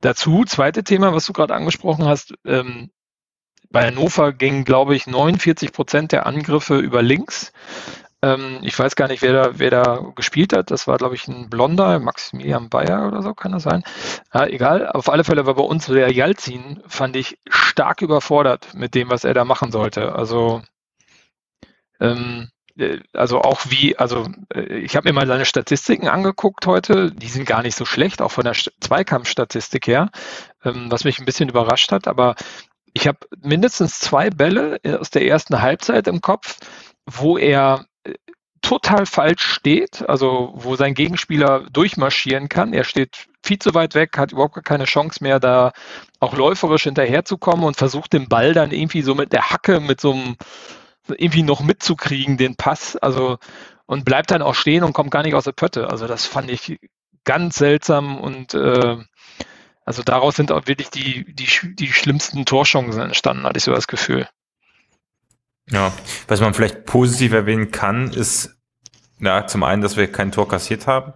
[0.00, 2.90] dazu, zweite Thema, was du gerade angesprochen hast, ähm,
[3.70, 7.52] bei Hannover gingen, glaube ich, 49 Prozent der Angriffe über links.
[8.22, 10.70] Ähm, ich weiß gar nicht, wer da, wer da gespielt hat.
[10.70, 13.82] Das war, glaube ich, ein Blonder, Maximilian Bayer oder so, kann das sein?
[14.34, 14.88] Ja, egal.
[14.88, 19.24] Auf alle Fälle war bei uns der Jalzin, fand ich, stark überfordert mit dem, was
[19.24, 20.14] er da machen sollte.
[20.14, 20.62] Also,
[21.98, 27.12] ähm, äh, also auch wie, also äh, ich habe mir mal seine Statistiken angeguckt heute,
[27.12, 30.10] die sind gar nicht so schlecht, auch von der Zweikampfstatistik her,
[30.64, 32.34] ähm, was mich ein bisschen überrascht hat, aber
[32.92, 36.58] ich habe mindestens zwei Bälle aus der ersten Halbzeit im Kopf,
[37.06, 37.89] wo er äh,
[38.62, 42.72] total falsch steht, also wo sein Gegenspieler durchmarschieren kann.
[42.72, 45.72] Er steht viel zu weit weg, hat überhaupt keine Chance mehr, da
[46.20, 50.12] auch läuferisch hinterherzukommen und versucht den Ball dann irgendwie so mit der Hacke, mit so
[50.12, 50.36] einem
[51.08, 52.96] irgendwie noch mitzukriegen, den Pass.
[52.96, 53.38] Also
[53.86, 55.90] und bleibt dann auch stehen und kommt gar nicht aus der Pötte.
[55.90, 56.78] Also das fand ich
[57.24, 58.98] ganz seltsam und äh,
[59.84, 63.88] also daraus sind auch wirklich die, die, die schlimmsten Torchancen entstanden, hatte ich so das
[63.88, 64.28] Gefühl.
[65.70, 65.92] Ja,
[66.28, 68.56] was man vielleicht positiv erwähnen kann, ist
[69.20, 71.12] ja, zum einen, dass wir kein Tor kassiert haben.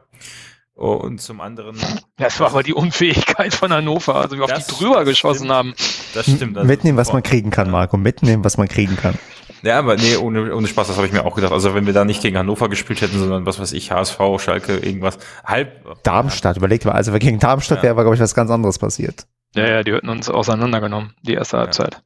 [0.74, 1.76] Und zum anderen.
[2.16, 5.52] Das war aber die Unfähigkeit von Hannover, also wir auf die drüber geschossen stimmt.
[5.52, 5.74] haben.
[6.14, 6.56] Das stimmt.
[6.56, 7.96] Also mitnehmen, was man kriegen kann, Marco.
[7.96, 9.16] Mitnehmen, was man kriegen kann.
[9.62, 11.52] Ja, aber nee, ohne, ohne Spaß, das habe ich mir auch gedacht.
[11.52, 14.76] Also wenn wir da nicht gegen Hannover gespielt hätten, sondern was weiß ich, HSV, Schalke,
[14.76, 16.02] irgendwas, halb.
[16.02, 17.84] Darmstadt, überlegt mal, also wenn gegen Darmstadt ja.
[17.84, 19.26] wäre, glaube ich, was ganz anderes passiert.
[19.54, 22.02] Ja, ja, die hätten uns auseinandergenommen, die erste Halbzeit.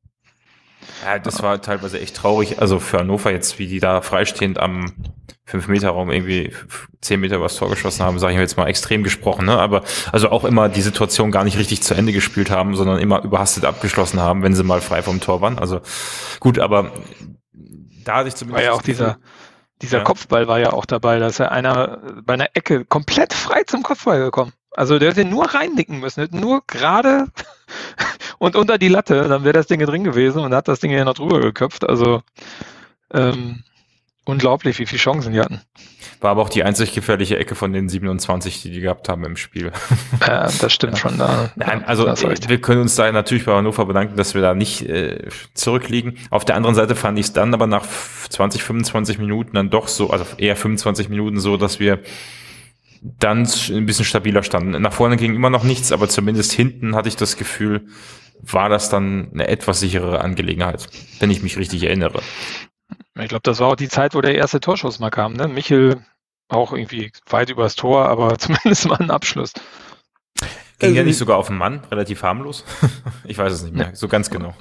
[1.05, 2.61] Ja, das war teilweise echt traurig.
[2.61, 4.93] Also für Hannover jetzt, wie die da freistehend am
[5.49, 6.53] 5-Meter-Raum irgendwie
[7.01, 9.47] 10 Meter übers Tor geschossen haben, sage ich jetzt mal extrem gesprochen.
[9.47, 9.59] Ne?
[9.59, 13.23] Aber also auch immer die Situation gar nicht richtig zu Ende gespielt haben, sondern immer
[13.23, 15.59] überhastet abgeschlossen haben, wenn sie mal frei vom Tor waren.
[15.59, 15.81] Also
[16.41, 16.91] gut, aber
[18.05, 18.65] da hatte ich zumindest.
[18.65, 19.19] War ja auch dieser,
[19.81, 20.05] dieser ja.
[20.05, 24.19] Kopfball war ja auch dabei, dass er einer bei einer Ecke komplett frei zum Kopfball
[24.21, 24.53] gekommen.
[24.73, 27.27] Also der hätte nur reinnicken müssen, nur gerade
[28.39, 31.05] und unter die Latte, dann wäre das Ding drin gewesen und hat das Ding ja
[31.05, 31.89] noch drüber geköpft.
[31.89, 32.23] Also
[33.13, 33.65] ähm,
[34.25, 35.61] unglaublich, wie viele Chancen die hatten.
[36.21, 39.37] War aber auch die einzig gefährliche Ecke von den 27, die die gehabt haben im
[39.37, 39.73] Spiel.
[40.27, 40.99] Ja, das stimmt ja.
[40.99, 41.17] schon.
[41.17, 44.83] Da, Nein, also wir können uns da natürlich bei Hannover bedanken, dass wir da nicht
[44.83, 46.19] äh, zurückliegen.
[46.31, 47.87] Auf der anderen Seite fand ich es dann aber nach
[48.29, 52.01] 20, 25 Minuten dann doch so, also eher 25 Minuten so, dass wir
[53.01, 54.83] dann ein bisschen stabiler standen.
[54.83, 57.87] Nach vorne ging immer noch nichts, aber zumindest hinten hatte ich das Gefühl,
[58.43, 60.89] war das dann eine etwas sicherere Angelegenheit,
[61.21, 62.21] wenn ich mich richtig erinnere.
[63.19, 65.35] Ich glaube, das war auch die Zeit, wo der erste Torschuss mal kam.
[65.35, 65.49] Ne?
[65.49, 66.05] Michel
[66.49, 69.53] auch irgendwie weit übers Tor, aber zumindest mal ein Abschluss.
[70.79, 72.65] Ging ja ähm, nicht sogar auf den Mann, relativ harmlos.
[73.25, 74.55] ich weiß es nicht mehr, so ganz genau.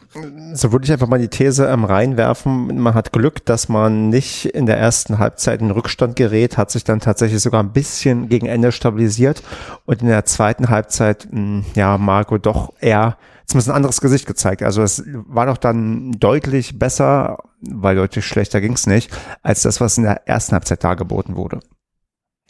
[0.53, 2.79] So würde ich einfach mal die These ähm, reinwerfen.
[2.79, 6.83] Man hat Glück, dass man nicht in der ersten Halbzeit in Rückstand gerät, hat sich
[6.83, 9.43] dann tatsächlich sogar ein bisschen gegen Ende stabilisiert
[9.85, 14.25] und in der zweiten Halbzeit, mh, hm, ja, Marco doch eher zumindest ein anderes Gesicht
[14.25, 14.63] gezeigt.
[14.63, 19.79] Also es war doch dann deutlich besser, weil deutlich schlechter ging es nicht, als das,
[19.79, 21.59] was in der ersten Halbzeit dargeboten wurde.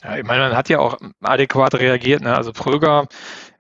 [0.04, 2.22] Ja, ich meine, man hat ja auch adäquat reagiert.
[2.22, 2.36] Ne?
[2.36, 3.08] Also Pröger,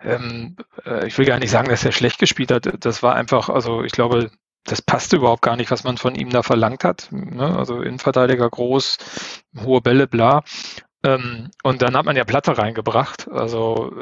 [0.01, 0.55] ähm,
[0.85, 2.85] äh, ich will gar nicht sagen, dass er schlecht gespielt hat.
[2.85, 4.31] Das war einfach, also ich glaube,
[4.63, 7.07] das passte überhaupt gar nicht, was man von ihm da verlangt hat.
[7.11, 7.57] Ne?
[7.57, 8.97] Also Innenverteidiger groß,
[9.63, 10.43] hohe Bälle, bla.
[11.03, 13.29] Ähm, und dann hat man ja Platte reingebracht.
[13.31, 13.93] Also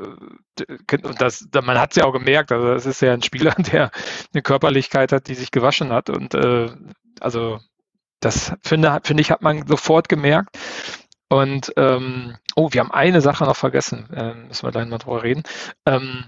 [0.57, 0.77] äh,
[1.19, 2.51] das, man hat es ja auch gemerkt.
[2.51, 3.91] Also es ist ja ein Spieler, der
[4.33, 6.09] eine Körperlichkeit hat, die sich gewaschen hat.
[6.09, 6.69] Und äh,
[7.19, 7.59] also
[8.19, 10.57] das finde, finde ich, hat man sofort gemerkt.
[11.29, 14.09] Und ähm, oh, wir haben eine Sache noch vergessen.
[14.13, 15.43] Ähm, müssen wir gleich mal drüber reden.
[15.85, 16.25] Ähm,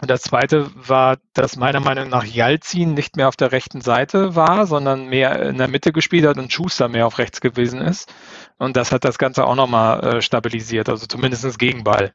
[0.00, 4.34] Und das zweite war, dass meiner Meinung nach Jalzin nicht mehr auf der rechten Seite
[4.36, 8.12] war, sondern mehr in der Mitte gespielt hat und Schuster mehr auf rechts gewesen ist.
[8.58, 12.12] Und das hat das Ganze auch nochmal äh, stabilisiert, also zumindest Gegenball.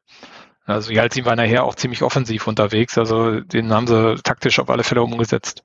[0.65, 4.83] Also Jalzin war nachher auch ziemlich offensiv unterwegs, also den haben sie taktisch auf alle
[4.83, 5.63] Fälle umgesetzt.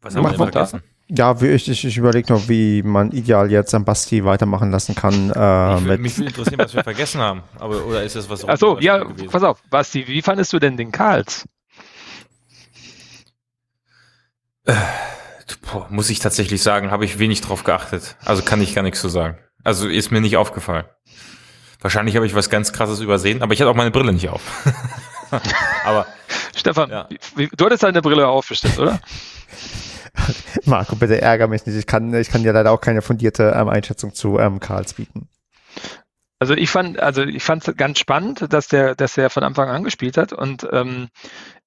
[0.00, 0.82] Was haben wir vergessen?
[1.10, 5.30] Ja, ich, ich, ich überlege noch, wie man ideal jetzt am Basti weitermachen lassen kann.
[5.30, 7.42] Äh, will, mich würde interessieren, was wir vergessen haben.
[7.58, 9.30] Aber, oder ist das was Achso, ja, gewesen?
[9.30, 11.48] pass auf, Basti, wie fandest du denn den Karls?
[14.66, 14.74] Äh,
[15.72, 18.16] boah, muss ich tatsächlich sagen, habe ich wenig drauf geachtet.
[18.26, 19.38] Also kann ich gar nichts zu sagen.
[19.64, 20.84] Also ist mir nicht aufgefallen.
[21.80, 24.42] Wahrscheinlich habe ich was ganz krasses übersehen, aber ich hatte auch meine Brille nicht auf.
[25.84, 26.06] aber
[26.54, 27.08] Stefan, ja.
[27.56, 29.00] du hattest deine Brille auf bestimmt, oder?
[30.64, 31.76] Marco, bitte ärger mich nicht.
[31.76, 35.28] Ich kann, ich kann dir leider auch keine fundierte ähm, Einschätzung zu ähm, Karls bieten.
[36.40, 39.68] Also ich fand, also ich fand es ganz spannend, dass der, dass der von Anfang
[39.68, 41.08] an gespielt hat und ähm,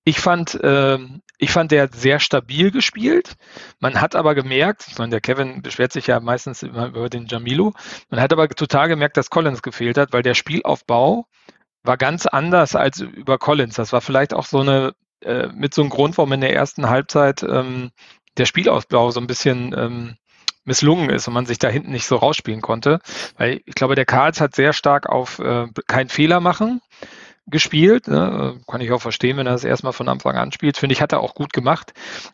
[0.04, 0.98] ich fand, äh,
[1.38, 3.34] ich fand, der hat sehr stabil gespielt.
[3.80, 7.28] Man hat aber gemerkt, ich meine, der Kevin beschwert sich ja meistens immer über den
[7.28, 7.74] Jamilo.
[8.10, 11.26] Man hat aber total gemerkt, dass Collins gefehlt hat, weil der Spielaufbau
[11.84, 13.76] war ganz anders als über Collins.
[13.76, 14.94] Das war vielleicht auch so eine
[15.24, 17.92] äh, mit so einem Grund, warum in der ersten Halbzeit ähm,
[18.38, 20.16] der Spielausbau so ein bisschen ähm,
[20.64, 23.00] misslungen ist und man sich da hinten nicht so rausspielen konnte.
[23.38, 26.82] Weil ich glaube, der Karls hat sehr stark auf äh, keinen Fehler machen
[27.48, 28.08] gespielt.
[28.08, 28.60] Ne?
[28.68, 30.78] Kann ich auch verstehen, wenn er das erstmal von Anfang an spielt.
[30.78, 31.94] Finde ich, hat er auch gut gemacht.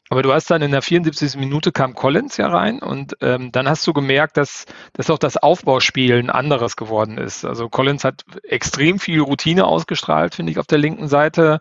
[0.09, 1.35] Aber du hast dann in der 74.
[1.37, 5.37] Minute kam Collins ja rein und ähm, dann hast du gemerkt, dass, dass auch das
[5.37, 7.45] Aufbauspiel ein anderes geworden ist.
[7.45, 11.59] Also Collins hat extrem viel Routine ausgestrahlt, finde ich, auf der linken Seite.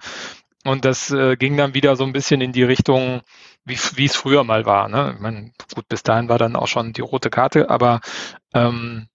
[0.67, 3.23] Und das äh, ging dann wieder so ein bisschen in die Richtung,
[3.64, 4.89] wie, es früher mal war.
[4.89, 5.12] Ne?
[5.14, 8.01] Ich meine, gut, bis dahin war dann auch schon die rote Karte, aber
[8.53, 9.09] ähm,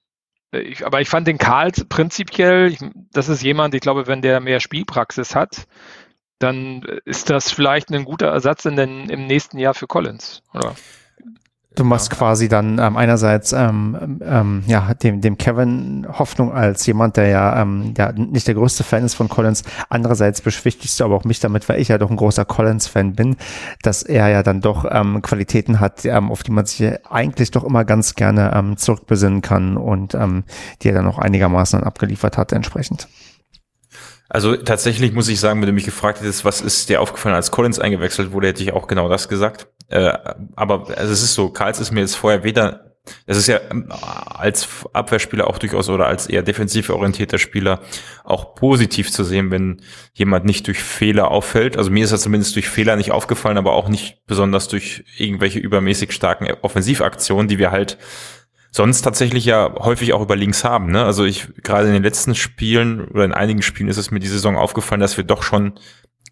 [0.51, 2.79] ich, aber ich fand den Karls prinzipiell, ich,
[3.11, 5.67] das ist jemand, ich glaube, wenn der mehr Spielpraxis hat,
[6.39, 10.75] dann ist das vielleicht ein guter Ersatz in den, im nächsten Jahr für Collins, oder?
[11.73, 12.17] Du machst ja.
[12.17, 17.61] quasi dann ähm, einerseits ähm, ähm, ja dem, dem Kevin Hoffnung als jemand, der ja,
[17.61, 19.63] ähm, ja nicht der größte Fan ist von Collins.
[19.87, 23.37] Andererseits beschwichtigst du aber auch mich damit, weil ich ja doch ein großer Collins-Fan bin,
[23.83, 27.63] dass er ja dann doch ähm, Qualitäten hat, ähm, auf die man sich eigentlich doch
[27.63, 30.43] immer ganz gerne ähm, zurückbesinnen kann und ähm,
[30.81, 33.07] die er dann auch einigermaßen abgeliefert hat entsprechend.
[34.33, 37.51] Also tatsächlich muss ich sagen, wenn du mich gefragt hättest, was ist dir aufgefallen, als
[37.51, 39.67] Collins eingewechselt wurde, hätte ich auch genau das gesagt.
[39.89, 40.17] Äh,
[40.55, 42.91] aber also es ist so, Karls ist mir jetzt vorher weder
[43.25, 47.81] das ist ja ähm, als Abwehrspieler auch durchaus oder als eher defensiv orientierter Spieler
[48.23, 49.81] auch positiv zu sehen, wenn
[50.13, 51.77] jemand nicht durch Fehler auffällt.
[51.77, 55.59] Also mir ist er zumindest durch Fehler nicht aufgefallen, aber auch nicht besonders durch irgendwelche
[55.59, 57.97] übermäßig starken Offensivaktionen, die wir halt
[58.71, 60.91] sonst tatsächlich ja häufig auch über links haben.
[60.91, 61.03] Ne?
[61.03, 64.27] Also ich gerade in den letzten Spielen oder in einigen Spielen ist es mir die
[64.27, 65.73] Saison aufgefallen, dass wir doch schon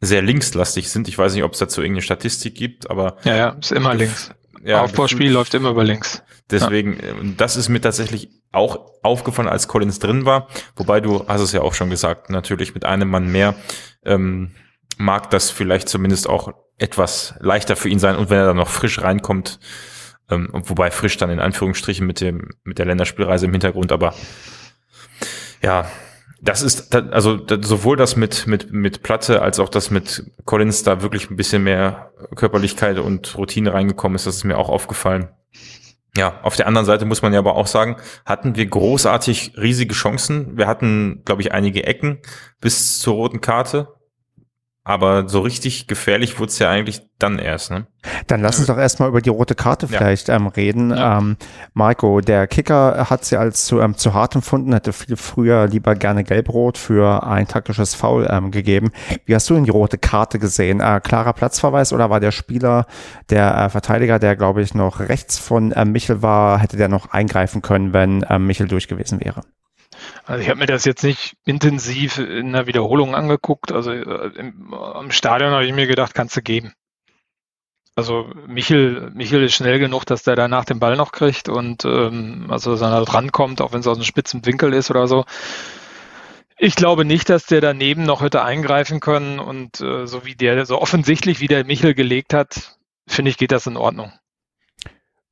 [0.02, 1.08] sehr linkslastig sind.
[1.10, 3.18] Ich weiß nicht, ob es dazu irgendeine Statistik gibt, aber.
[3.24, 4.32] Ja, ja, ist immer links.
[4.64, 6.24] Ja, Aufbauspiel läuft immer über links.
[6.50, 7.14] Deswegen, ja.
[7.38, 10.48] Das ist mir tatsächlich auch aufgefallen, als Collins drin war.
[10.76, 13.56] Wobei du hast es ja auch schon gesagt, natürlich mit einem Mann mehr
[14.04, 14.52] ähm,
[14.98, 18.16] mag das vielleicht zumindest auch etwas leichter für ihn sein.
[18.16, 19.60] Und wenn er dann noch frisch reinkommt,
[20.30, 24.14] ähm, wobei frisch dann in Anführungsstrichen mit dem mit der Länderspielreise im Hintergrund, aber
[25.62, 25.90] ja,
[26.42, 31.02] das ist also sowohl das mit mit mit Platte als auch das mit Collins da
[31.02, 34.26] wirklich ein bisschen mehr Körperlichkeit und Routine reingekommen ist.
[34.26, 35.30] Das ist mir auch aufgefallen.
[36.18, 39.94] Ja, auf der anderen Seite muss man ja aber auch sagen, hatten wir großartig riesige
[39.94, 40.58] Chancen.
[40.58, 42.20] Wir hatten, glaube ich, einige Ecken
[42.60, 43.99] bis zur roten Karte.
[44.90, 47.86] Aber so richtig gefährlich wurde es ja eigentlich dann erst, ne?
[48.26, 50.36] Dann lass uns doch erstmal über die rote Karte vielleicht ja.
[50.36, 50.90] ähm, reden.
[50.90, 51.20] Ja.
[51.20, 51.38] Ähm,
[51.76, 55.94] Marco, der Kicker hat sie als zu, ähm, zu hart empfunden, hätte viel früher lieber
[55.94, 58.90] gerne gelb-rot für ein taktisches Foul ähm, gegeben.
[59.26, 60.80] Wie hast du denn die rote Karte gesehen?
[60.80, 62.88] Äh, klarer Platzverweis oder war der Spieler,
[63.30, 67.12] der äh, Verteidiger, der glaube ich noch rechts von äh, Michel war, hätte der noch
[67.12, 69.44] eingreifen können, wenn äh, Michel durch gewesen wäre?
[70.26, 73.72] Also ich habe mir das jetzt nicht intensiv in der Wiederholung angeguckt.
[73.72, 76.74] Also äh, im, am Stadion habe ich mir gedacht, kannst du geben.
[77.96, 82.46] Also Michel, Michel ist schnell genug, dass der danach den Ball noch kriegt und ähm,
[82.50, 85.26] also dass er da drankommt, auch wenn es aus einem spitzen Winkel ist oder so.
[86.58, 90.66] Ich glaube nicht, dass der daneben noch hätte eingreifen können und äh, so wie der,
[90.66, 92.78] so offensichtlich wie der Michel gelegt hat,
[93.08, 94.14] finde ich, geht das in Ordnung.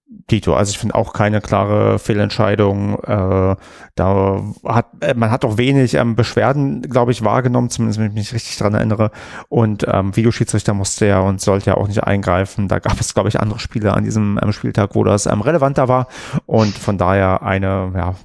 [0.09, 2.97] Dito, also ich finde auch keine klare Fehlentscheidung.
[3.03, 3.55] Äh,
[3.95, 8.13] da hat äh, man hat auch wenig ähm, Beschwerden, glaube ich, wahrgenommen, zumindest wenn ich
[8.13, 9.11] mich richtig dran erinnere.
[9.49, 12.69] Und ähm, Videoschiedsrichter musste ja und sollte ja auch nicht eingreifen.
[12.69, 15.89] Da gab es, glaube ich, andere Spiele an diesem ähm, Spieltag, wo das ähm, relevanter
[15.89, 16.07] war.
[16.45, 18.15] Und von daher eine, ja,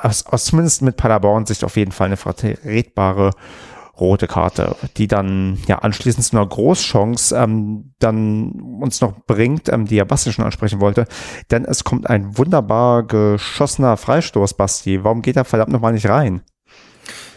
[0.00, 3.30] aus, aus zumindest mit Paderborn Sicht auf jeden Fall eine vertretbare
[4.00, 9.86] rote Karte, die dann ja anschließend zu einer Großchance ähm, dann uns noch bringt, ähm,
[9.86, 11.06] die ja Basti schon ansprechen wollte.
[11.50, 15.04] Denn es kommt ein wunderbar geschossener Freistoß, Basti.
[15.04, 16.42] Warum geht er verdammt nochmal nicht rein?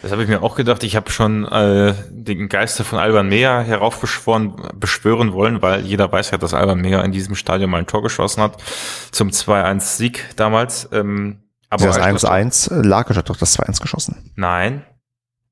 [0.02, 0.82] Das habe ich mir auch gedacht.
[0.82, 6.32] Ich habe schon äh, den Geister von Alban Meyer heraufbeschworen, beschwören wollen, weil jeder weiß
[6.32, 8.60] ja, dass Alban Meyer in diesem Stadion mal ein Tor geschossen hat
[9.12, 10.88] zum 2-1-Sieg damals.
[10.92, 14.32] Ähm, aber das 1-1, Lakic hat doch das 2-1 geschossen.
[14.34, 14.84] Nein,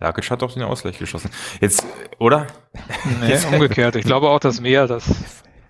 [0.01, 1.31] Lakic hat doch den Ausgleich geschossen.
[1.61, 1.85] Jetzt,
[2.19, 2.47] oder?
[3.21, 3.97] Nee, umgekehrt.
[3.97, 5.05] Ich glaube auch, dass mehr das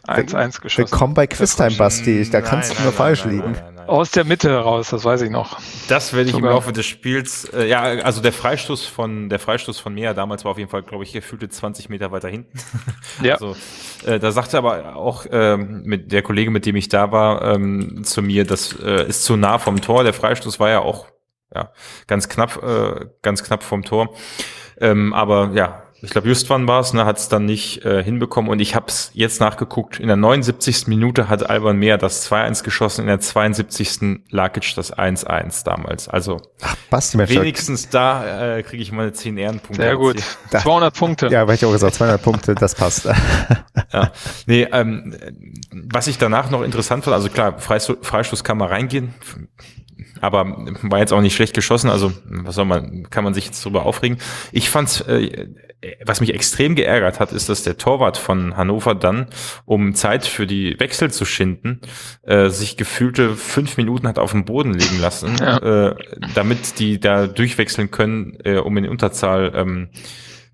[0.07, 2.31] 1-1 geschossen Willkommen bei Quiztime, Basti.
[2.31, 3.57] Da kannst nein, du nur nein, falsch nein, liegen.
[3.89, 5.59] Aus der Mitte heraus, das weiß ich noch.
[5.89, 6.51] Das werde ich Sogar.
[6.51, 10.45] im Laufe des Spiels, äh, ja, also der Freistoß von, der Freistoß von Mea damals
[10.45, 12.57] war auf jeden Fall, glaube ich, gefühlte 20 Meter weiter hinten.
[13.23, 13.35] Ja.
[13.35, 13.57] Also,
[14.07, 18.05] äh, da sagte aber auch ähm, mit der Kollege, mit dem ich da war, ähm,
[18.05, 20.05] zu mir, das äh, ist zu nah vom Tor.
[20.05, 21.07] Der Freistoß war ja auch
[21.55, 21.71] ja,
[22.07, 24.15] ganz knapp, äh, ganz knapp vom Tor.
[24.81, 28.51] Ähm, aber ja, ich glaube, Justwan war es, ne, hat es dann nicht äh, hinbekommen.
[28.51, 30.01] Und ich habe es jetzt nachgeguckt.
[30.01, 30.87] In der 79.
[30.87, 34.21] Minute hat Alban Mehr das 2-1 geschossen, in der 72.
[34.31, 36.09] Lakic das 1-1 damals.
[36.09, 39.83] Also Ach, Basti, wenigstens da äh, kriege ich meine 10 Ehrenpunkte.
[39.83, 40.23] Sehr gut.
[40.51, 41.29] 200 Punkte.
[41.29, 43.05] Ja, weil ich auch gesagt, 200 Punkte, das passt.
[43.93, 44.11] ja.
[44.47, 45.15] Nee, ähm,
[45.71, 49.15] was ich danach noch interessant fand, also klar, Freistoß, Freistoß kann mal reingehen
[50.21, 53.65] aber war jetzt auch nicht schlecht geschossen, also was soll man, kann man sich jetzt
[53.65, 54.19] drüber aufregen.
[54.53, 55.49] Ich fand's, äh,
[56.05, 59.27] was mich extrem geärgert hat, ist, dass der Torwart von Hannover dann,
[59.65, 61.81] um Zeit für die Wechsel zu schinden,
[62.23, 65.89] äh, sich gefühlte fünf Minuten hat auf dem Boden liegen lassen, ja.
[65.89, 65.95] äh,
[66.35, 69.89] damit die da durchwechseln können, äh, um in Unterzahl ähm,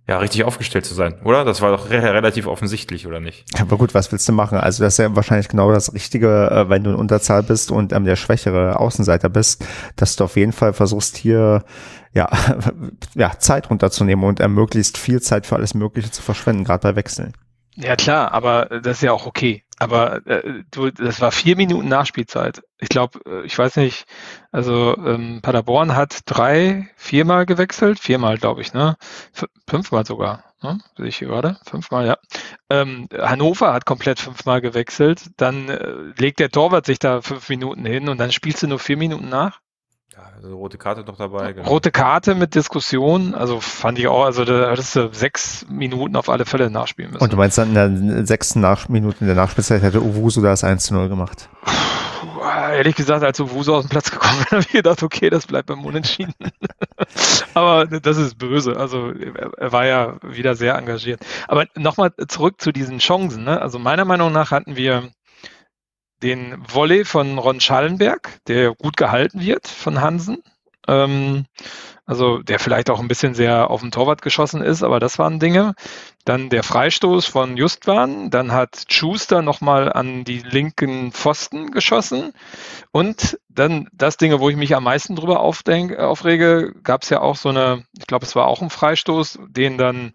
[0.09, 1.45] ja, richtig aufgestellt zu sein, oder?
[1.45, 3.45] Das war doch re relativ offensichtlich, oder nicht?
[3.61, 4.57] Aber gut, was willst du machen?
[4.57, 7.93] Also das ist ja wahrscheinlich genau das Richtige, äh, wenn du in Unterzahl bist und
[7.93, 9.65] ähm, der schwächere Außenseiter bist,
[9.97, 11.65] dass du auf jeden Fall versuchst hier
[12.13, 12.29] ja,
[13.15, 16.95] ja Zeit runterzunehmen und äh, möglichst viel Zeit für alles Mögliche zu verschwenden, gerade bei
[16.95, 17.33] Wechseln.
[17.77, 19.63] Ja klar, aber das ist ja auch okay.
[19.79, 22.63] Aber äh, du, das war vier Minuten Nachspielzeit.
[22.79, 24.07] Ich glaube, äh, ich weiß nicht,
[24.51, 28.97] also ähm, Paderborn hat drei, viermal gewechselt, viermal glaube ich, ne?
[29.35, 30.79] F fünfmal sogar, ne?
[30.97, 31.59] Sehe ich hier gerade?
[31.67, 32.17] Fünfmal, ja.
[32.71, 37.85] Ähm, Hannover hat komplett fünfmal gewechselt, dann äh, legt der Torwart sich da fünf Minuten
[37.85, 39.61] hin und dann spielst du nur vier Minuten nach.
[40.37, 41.53] Also rote Karte noch dabei.
[41.53, 41.69] Genau.
[41.69, 46.29] Rote Karte mit Diskussion, also fand ich auch, also da hättest du sechs Minuten auf
[46.29, 47.23] alle Fälle nachspielen müssen.
[47.23, 50.65] Und du meinst dann in der sechsten Nach Minute in der Nachspielzeit hätte Uwusu das
[50.65, 51.49] 1 zu 0 gemacht?
[51.65, 52.41] Puh,
[52.73, 55.67] ehrlich gesagt, als Uwusu aus dem Platz gekommen ist, habe ich gedacht, okay, das bleibt
[55.67, 56.35] beim Unentschieden.
[57.55, 58.77] Aber das ist böse.
[58.77, 61.21] Also er war ja wieder sehr engagiert.
[61.49, 63.45] Aber nochmal zurück zu diesen Chancen.
[63.45, 63.61] Ne?
[63.61, 65.11] Also meiner Meinung nach hatten wir
[66.23, 70.43] den Volley von Ron Schallenberg, der gut gehalten wird von Hansen.
[70.89, 71.47] Ähm,
[72.07, 75.41] also der vielleicht auch ein bisschen sehr auf den Torwart geschossen ist, aber das waren
[75.41, 75.75] Dinge.
[76.25, 82.33] Dann der Freistoß von Justwan, dann hat Schuster nochmal an die linken Pfosten geschossen
[82.93, 87.21] und dann das Dinge, wo ich mich am meisten drüber aufdenk, aufrege, gab es ja
[87.21, 90.13] auch so eine, ich glaube, es war auch ein Freistoß, den dann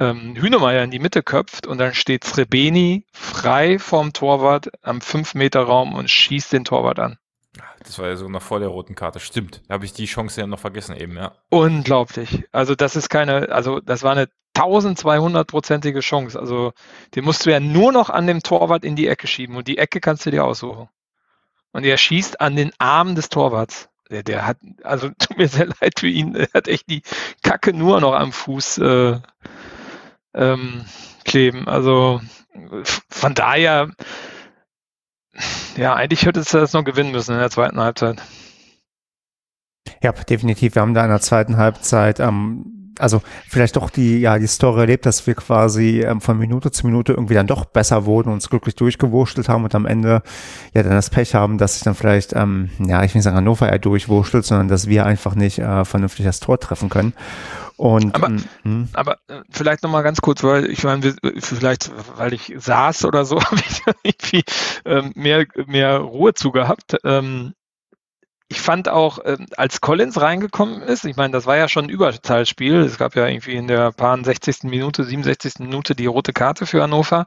[0.00, 5.94] ähm, Hühnemeier in die Mitte köpft und dann steht Srebeni frei vorm Torwart am 5-Meter-Raum
[5.94, 7.18] und schießt den Torwart an.
[7.84, 9.20] Das war ja so noch vor der roten Karte.
[9.20, 9.62] Stimmt.
[9.68, 11.32] Da habe ich die Chance ja noch vergessen eben, ja.
[11.50, 12.44] Unglaublich.
[12.50, 16.38] Also das ist keine, also das war eine 1200-prozentige Chance.
[16.38, 16.72] Also
[17.14, 19.78] den musst du ja nur noch an dem Torwart in die Ecke schieben und die
[19.78, 20.88] Ecke kannst du dir aussuchen.
[21.72, 23.88] Und er schießt an den Arm des Torwarts.
[24.10, 27.02] Der, der hat, also tut mir sehr leid für ihn, er hat echt die
[27.42, 29.20] Kacke nur noch am Fuß äh,
[30.34, 30.84] ähm,
[31.24, 31.68] kleben.
[31.68, 32.20] Also
[33.10, 33.90] von daher,
[35.76, 38.22] ja, eigentlich hätte es das noch gewinnen müssen in der zweiten Halbzeit.
[40.02, 40.74] Ja, definitiv.
[40.74, 44.80] Wir haben da in der zweiten Halbzeit ähm, also vielleicht doch die, ja, die Story
[44.80, 48.48] erlebt, dass wir quasi ähm, von Minute zu Minute irgendwie dann doch besser wurden, uns
[48.50, 50.22] glücklich durchgewurschtelt haben und am Ende
[50.74, 53.36] ja dann das Pech haben, dass sich dann vielleicht, ähm, ja, ich will nicht sagen
[53.36, 57.14] Hannover eher durchwurschtelt, sondern dass wir einfach nicht äh, vernünftig das Tor treffen können.
[57.76, 58.28] Und, aber,
[58.64, 63.24] ähm, aber äh, vielleicht nochmal ganz kurz, weil ich meine, vielleicht, weil ich saß oder
[63.24, 64.44] so, habe ich irgendwie
[64.84, 66.96] ähm, mehr, mehr Ruhe zu gehabt.
[67.04, 67.54] Ähm,
[68.54, 71.90] ich fand auch, äh, als Collins reingekommen ist, ich meine, das war ja schon ein
[71.90, 72.76] Überzahlspiel.
[72.76, 74.62] Es gab ja irgendwie in der paar 60.
[74.70, 75.54] Minute, 67.
[75.58, 77.26] Minute die rote Karte für Hannover.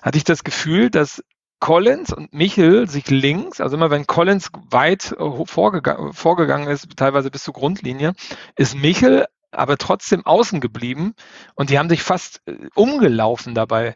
[0.00, 1.22] Hatte ich das Gefühl, dass
[1.60, 7.30] Collins und Michel sich links, also immer wenn Collins weit äh, vorgegangen, vorgegangen ist, teilweise
[7.30, 8.14] bis zur Grundlinie,
[8.56, 11.14] ist Michel aber trotzdem außen geblieben
[11.54, 13.94] und die haben sich fast äh, umgelaufen dabei,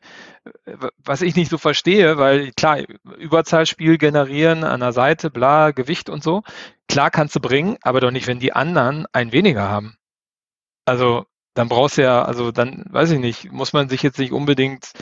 [0.98, 2.78] was ich nicht so verstehe, weil klar,
[3.18, 6.42] Überzahlspiel generieren an der Seite, bla, Gewicht und so,
[6.88, 9.96] klar kannst du bringen, aber doch nicht, wenn die anderen ein weniger haben.
[10.84, 14.32] Also dann brauchst du ja, also dann, weiß ich nicht, muss man sich jetzt nicht
[14.32, 14.92] unbedingt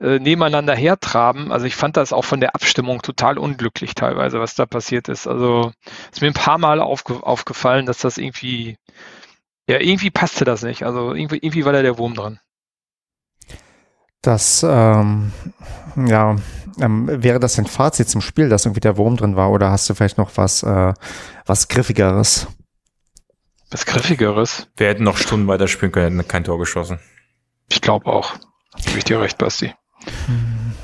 [0.00, 1.50] äh, nebeneinander hertraben.
[1.50, 5.26] Also ich fand das auch von der Abstimmung total unglücklich teilweise, was da passiert ist.
[5.26, 5.72] Also
[6.12, 8.76] ist mir ein paar Mal aufge aufgefallen, dass das irgendwie,
[9.68, 10.82] ja, irgendwie passte das nicht.
[10.82, 12.40] Also irgendwie, irgendwie war da der Wurm dran.
[14.22, 15.32] Das, ähm,
[15.96, 16.36] ja,
[16.80, 19.88] ähm, wäre das ein Fazit zum Spiel, dass irgendwie der Wurm drin war, oder hast
[19.88, 20.94] du vielleicht noch was, äh,
[21.44, 22.46] was Griffigeres?
[23.70, 24.68] Was Griffigeres?
[24.76, 27.00] Wir hätten noch Stunden weiterspielen können, hätten kein Tor geschossen.
[27.68, 28.34] Ich glaube auch.
[28.86, 29.74] Gebe ich dir recht, Basti.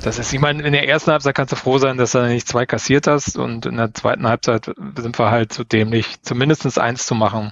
[0.01, 2.47] Das ist, ich meine, in der ersten Halbzeit kannst du froh sein, dass du nicht
[2.47, 4.65] zwei kassiert hast und in der zweiten Halbzeit
[4.97, 7.51] sind wir halt so dämlich, zumindest eins zu machen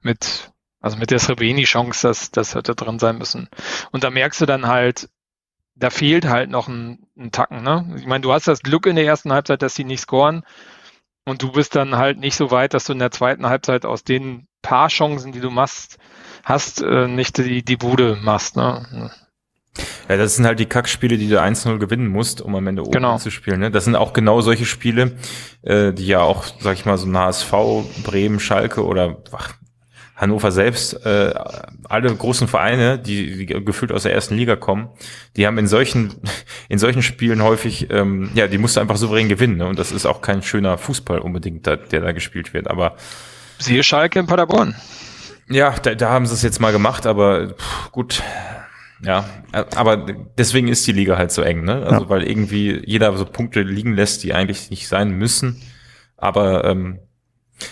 [0.00, 0.51] mit,
[0.82, 3.48] also mit der Srebeni-Chance, dass das hätte drin sein müssen.
[3.92, 5.08] Und da merkst du dann halt,
[5.74, 7.94] da fehlt halt noch ein, ein Tacken, ne?
[7.96, 10.42] Ich meine, du hast das Glück in der ersten Halbzeit, dass sie nicht scoren
[11.24, 14.04] und du bist dann halt nicht so weit, dass du in der zweiten Halbzeit aus
[14.04, 15.98] den paar Chancen, die du machst,
[16.44, 19.10] hast, äh, nicht die, die Bude machst, ne?
[20.08, 22.92] Ja, das sind halt die Kackspiele, die du 1-0 gewinnen musst, um am Ende oben
[22.92, 23.16] genau.
[23.16, 23.60] zu spielen.
[23.60, 23.70] Ne?
[23.70, 25.16] Das sind auch genau solche Spiele,
[25.62, 27.52] äh, die ja auch, sag ich mal, so ein HSV,
[28.04, 29.54] Bremen, Schalke oder ach,
[30.22, 31.34] Hannover selbst, äh,
[31.88, 34.88] alle großen Vereine, die, die gefühlt aus der ersten Liga kommen,
[35.36, 36.14] die haben in solchen,
[36.68, 39.56] in solchen Spielen häufig, ähm, ja, die musst du einfach souverän gewinnen.
[39.56, 39.66] Ne?
[39.66, 42.68] Und das ist auch kein schöner Fußball unbedingt, der, der da gespielt wird.
[42.70, 42.94] Aber
[43.58, 44.76] siehe Schalke in Paderborn.
[45.48, 48.22] Ja, da, da haben sie es jetzt mal gemacht, aber pff, gut,
[49.04, 49.28] ja,
[49.74, 49.96] aber
[50.38, 51.84] deswegen ist die Liga halt so eng, ne?
[51.84, 52.08] Also ja.
[52.08, 55.60] weil irgendwie jeder so Punkte liegen lässt, die eigentlich nicht sein müssen.
[56.16, 57.00] Aber ähm,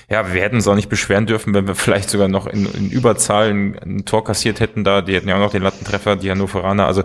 [0.09, 2.91] ja, wir hätten uns auch nicht beschweren dürfen, wenn wir vielleicht sogar noch in, in
[2.91, 5.03] Überzahlen ein Tor kassiert hätten da.
[5.03, 6.87] Die hätten ja auch noch den Lattentreffer, die Hannoveraner.
[6.87, 7.05] Also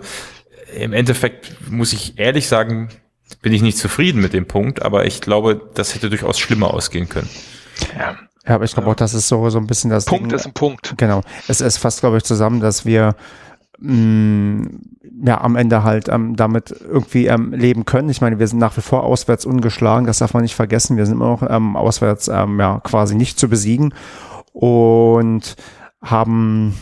[0.74, 2.88] im Endeffekt muss ich ehrlich sagen,
[3.42, 7.08] bin ich nicht zufrieden mit dem Punkt, aber ich glaube, das hätte durchaus schlimmer ausgehen
[7.08, 7.28] können.
[7.98, 8.16] Ja.
[8.46, 10.38] Ja, aber ich glaube auch, das ist so, so ein bisschen das Punkt Ding.
[10.38, 10.94] ist ein Punkt.
[10.98, 11.22] Genau.
[11.48, 13.16] Es ist fast, glaube ich, zusammen, dass wir
[13.78, 14.80] mh, mm,
[15.24, 18.08] ja, am Ende halt ähm, damit irgendwie ähm, leben können.
[18.10, 20.96] Ich meine, wir sind nach wie vor auswärts ungeschlagen, das darf man nicht vergessen.
[20.96, 23.94] Wir sind immer noch ähm, auswärts ähm, ja quasi nicht zu besiegen
[24.52, 25.56] und
[26.02, 26.74] haben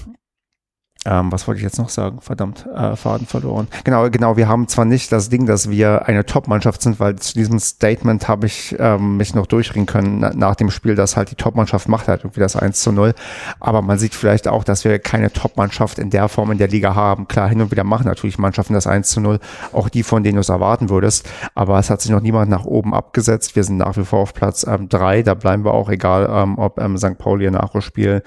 [1.07, 2.21] ähm, was wollte ich jetzt noch sagen?
[2.21, 3.69] Verdammt, äh, Faden verloren.
[3.85, 7.35] Genau, genau, wir haben zwar nicht das Ding, dass wir eine Top-Mannschaft sind, weil zu
[7.35, 11.31] diesem Statement habe ich ähm, mich noch durchringen können na, nach dem Spiel, dass halt
[11.31, 13.15] die Top-Mannschaft macht halt irgendwie das 1 zu 0.
[13.61, 16.95] Aber man sieht vielleicht auch, dass wir keine Top-Mannschaft in der Form in der Liga
[16.95, 17.29] haben.
[17.29, 19.41] Klar, hin und wieder machen natürlich Mannschaften das 1 zu 0,
[19.73, 21.29] auch die, von denen du es erwarten würdest.
[21.55, 23.57] Aber es hat sich noch niemand nach oben abgesetzt.
[23.57, 25.23] Wir sind nach wie vor auf Platz ähm, drei.
[25.23, 27.19] Da bleiben wir auch, egal ähm, ob ähm, St.
[27.19, 28.23] Pauli ein Nachholspiel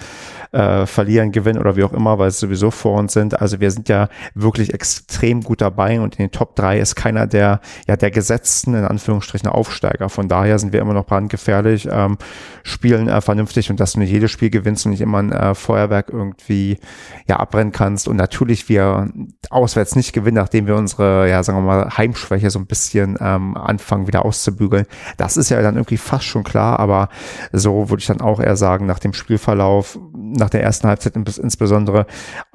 [0.51, 3.39] äh, verlieren, gewinnen oder wie auch immer, weil es sowieso vor uns sind.
[3.41, 7.27] Also wir sind ja wirklich extrem gut dabei und in den Top 3 ist keiner
[7.27, 10.09] der, ja, der gesetzten, in Anführungsstrichen, Aufsteiger.
[10.09, 12.17] Von daher sind wir immer noch brandgefährlich, ähm,
[12.63, 15.55] spielen äh, vernünftig und dass du nicht jedes Spiel gewinnst und nicht immer ein äh,
[15.55, 16.79] Feuerwerk irgendwie,
[17.27, 18.07] ja, abbrennen kannst.
[18.07, 19.09] Und natürlich wir
[19.49, 23.55] auswärts nicht gewinnen, nachdem wir unsere, ja, sagen wir mal, Heimschwäche so ein bisschen ähm,
[23.55, 24.85] anfangen wieder auszubügeln.
[25.17, 27.09] Das ist ja dann irgendwie fast schon klar, aber
[27.51, 32.05] so würde ich dann auch eher sagen, nach dem Spielverlauf, nach der ersten Halbzeit insbesondere,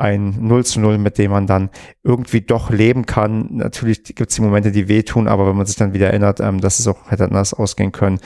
[0.02, 1.70] ein 0 zu 0, mit dem man dann
[2.02, 3.48] irgendwie doch leben kann.
[3.52, 6.60] Natürlich gibt es die Momente, die wehtun, aber wenn man sich dann wieder erinnert, ähm,
[6.60, 8.18] dass es auch hätte anders ausgehen können,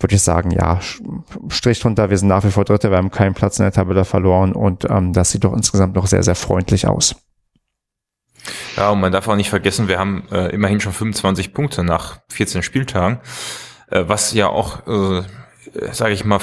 [0.00, 0.80] würde ich sagen, ja,
[1.48, 4.04] Strich drunter, wir sind nach wie vor Dritte, wir haben keinen Platz in der Tabelle
[4.04, 7.14] verloren und ähm, das sieht doch insgesamt noch sehr, sehr freundlich aus.
[8.76, 12.18] Ja, und man darf auch nicht vergessen, wir haben äh, immerhin schon 25 Punkte nach
[12.30, 13.20] 14 Spieltagen,
[13.88, 15.22] äh, was ja auch, äh,
[15.92, 16.40] sage ich mal,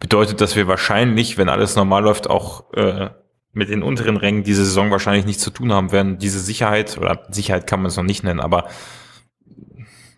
[0.00, 3.10] bedeutet, dass wir wahrscheinlich, wenn alles normal läuft, auch äh,
[3.52, 6.18] mit den unteren Rängen diese Saison wahrscheinlich nichts zu tun haben werden.
[6.18, 8.68] Diese Sicherheit, oder Sicherheit kann man es noch nicht nennen, aber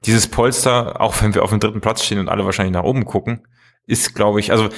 [0.04, 3.04] dieses Polster, auch wenn wir auf dem dritten Platz stehen und alle wahrscheinlich nach oben
[3.04, 3.46] gucken,
[3.86, 4.68] ist, glaube ich, also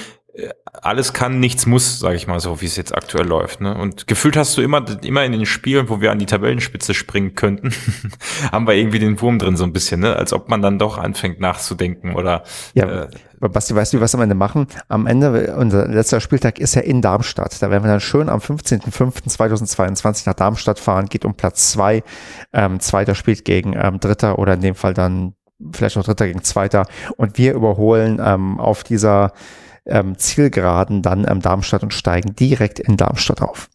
[0.81, 3.61] alles kann, nichts muss, sage ich mal so, wie es jetzt aktuell läuft.
[3.61, 3.75] Ne?
[3.75, 7.35] Und gefühlt hast du immer, immer in den Spielen, wo wir an die Tabellenspitze springen
[7.35, 7.71] könnten,
[8.51, 10.15] haben wir irgendwie den Wurm drin so ein bisschen, ne?
[10.15, 12.43] als ob man dann doch anfängt nachzudenken oder.
[12.73, 13.07] Ja, äh,
[13.39, 14.67] Basti, weißt du, was wir am Ende machen?
[14.87, 17.61] Am Ende, unser letzter Spieltag ist ja in Darmstadt.
[17.61, 22.03] Da werden wir dann schön am 15.05.2022 nach Darmstadt fahren, geht um Platz zwei.
[22.53, 25.35] Ähm, Zweiter spielt gegen ähm, Dritter oder in dem Fall dann
[25.73, 26.87] vielleicht noch Dritter gegen Zweiter.
[27.17, 29.31] Und wir überholen ähm, auf dieser
[29.85, 33.69] ähm, Zielgeraden dann ähm, Darmstadt und steigen direkt in Darmstadt auf.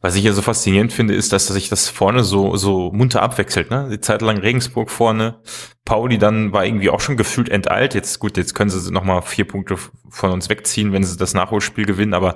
[0.00, 3.70] Was ich ja so faszinierend finde, ist, dass sich das vorne so, so munter abwechselt.
[3.70, 3.88] Ne?
[3.90, 5.40] Die Zeit lang Regensburg vorne,
[5.84, 7.94] Pauli dann war irgendwie auch schon gefühlt enteilt.
[7.94, 9.76] Jetzt gut, jetzt können sie nochmal vier Punkte
[10.08, 12.14] von uns wegziehen, wenn sie das Nachholspiel gewinnen.
[12.14, 12.34] Aber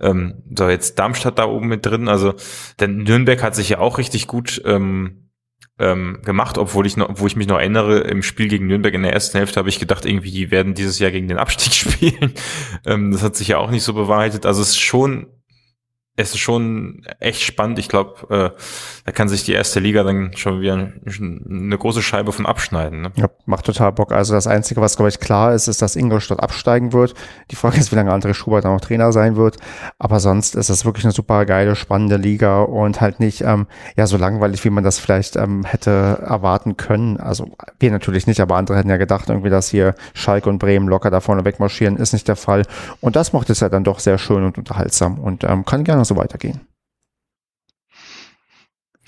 [0.00, 2.08] ähm, so jetzt Darmstadt da oben mit drin.
[2.08, 2.34] Also
[2.80, 5.27] denn Nürnberg hat sich ja auch richtig gut ähm,
[5.78, 9.02] ähm, gemacht, obwohl ich noch, wo ich mich noch erinnere, im Spiel gegen Nürnberg in
[9.02, 12.32] der ersten Hälfte habe ich gedacht, irgendwie die werden dieses Jahr gegen den Abstieg spielen.
[12.86, 14.46] ähm, das hat sich ja auch nicht so bewahrheitet.
[14.46, 15.28] Also es ist schon
[16.18, 17.78] es ist schon echt spannend.
[17.78, 18.60] Ich glaube, äh,
[19.04, 23.02] da kann sich die erste Liga dann schon wieder eine große Scheibe von abschneiden.
[23.02, 23.12] Ne?
[23.14, 24.10] Ja, macht total Bock.
[24.10, 27.14] Also das Einzige, was, glaube ich, klar ist, ist, dass Ingolstadt absteigen wird.
[27.52, 29.58] Die Frage ist, wie lange André Schubert dann noch Trainer sein wird.
[30.00, 34.08] Aber sonst ist das wirklich eine super geile, spannende Liga und halt nicht ähm, ja
[34.08, 35.90] so langweilig, wie man das vielleicht ähm, hätte
[36.26, 37.18] erwarten können.
[37.18, 37.48] Also
[37.78, 41.10] wir natürlich nicht, aber andere hätten ja gedacht, irgendwie, dass hier Schalke und Bremen locker
[41.12, 42.64] da vorne wegmarschieren, ist nicht der Fall.
[43.00, 46.07] Und das macht es ja dann doch sehr schön und unterhaltsam und ähm, kann gerne
[46.08, 46.66] so weitergehen.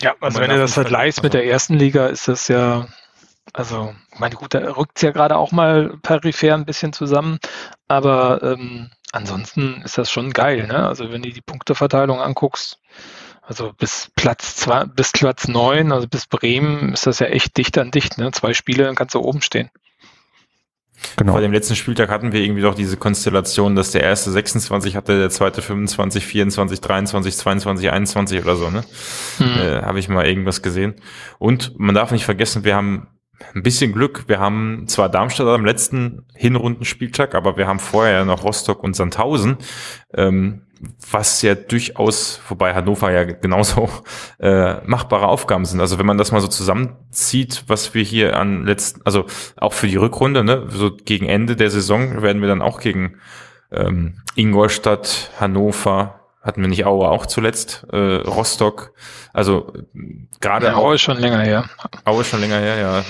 [0.00, 2.86] Ja, also wenn du das vergleichst mit der ersten Liga, ist das ja,
[3.52, 7.38] also, meine gut, da rückt es ja gerade auch mal peripher ein bisschen zusammen,
[7.86, 10.86] aber ähm, ansonsten ist das schon geil, ne?
[10.86, 12.78] Also wenn du die Punkteverteilung anguckst,
[13.42, 17.76] also bis Platz zwei, bis Platz neun, also bis Bremen, ist das ja echt dicht
[17.76, 18.30] an dicht, ne?
[18.30, 19.70] Zwei Spiele, dann kannst du oben stehen.
[21.16, 21.32] Genau.
[21.32, 25.18] Vor dem letzten Spieltag hatten wir irgendwie doch diese Konstellation, dass der erste 26 hatte,
[25.18, 28.84] der zweite 25, 24, 23, 22, 21 oder so, ne?
[29.38, 29.46] Hm.
[29.46, 30.94] Äh, Habe ich mal irgendwas gesehen.
[31.38, 33.08] Und man darf nicht vergessen, wir haben
[33.54, 34.24] ein bisschen Glück.
[34.28, 39.56] Wir haben zwar Darmstadt am letzten Hinrundenspieltag, aber wir haben vorher noch Rostock und Sandhausen.
[40.14, 40.66] Ähm,
[41.10, 43.88] was ja durchaus, wobei Hannover ja genauso
[44.38, 45.80] äh, machbare Aufgaben sind.
[45.80, 49.26] Also wenn man das mal so zusammenzieht, was wir hier an letzten, also
[49.56, 53.16] auch für die Rückrunde, ne, so gegen Ende der Saison werden wir dann auch gegen
[53.70, 58.92] ähm, Ingolstadt, Hannover, hatten wir nicht Aue auch zuletzt, äh, Rostock,
[59.32, 59.72] also
[60.40, 61.68] gerade ja, Aue ist schon länger her.
[62.04, 63.04] Aue ist schon länger her, ja.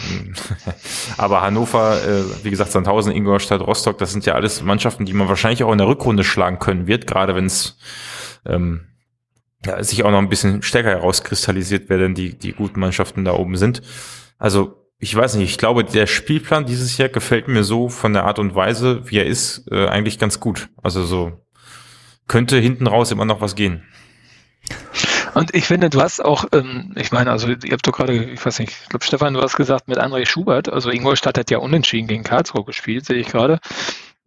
[1.17, 5.29] Aber Hannover, äh, wie gesagt, Sandhausen, Ingolstadt, Rostock, das sind ja alles Mannschaften, die man
[5.29, 7.79] wahrscheinlich auch in der Rückrunde schlagen können wird, gerade wenn es
[8.47, 8.87] ähm,
[9.65, 13.35] ja, sich auch noch ein bisschen stärker herauskristallisiert, wer denn die, die guten Mannschaften da
[13.35, 13.83] oben sind.
[14.39, 18.25] Also ich weiß nicht, ich glaube, der Spielplan dieses Jahr gefällt mir so von der
[18.25, 20.69] Art und Weise, wie er ist, äh, eigentlich ganz gut.
[20.83, 21.33] Also so
[22.31, 23.83] könnte hinten raus immer noch was gehen.
[25.35, 28.45] Und ich finde, du hast auch, ähm, ich meine, also ihr habt doch gerade, ich
[28.45, 31.59] weiß nicht, ich glaube, Stefan, du hast gesagt mit André Schubert, also Ingolstadt hat ja
[31.59, 33.59] unentschieden gegen Karlsruhe gespielt, sehe ich gerade.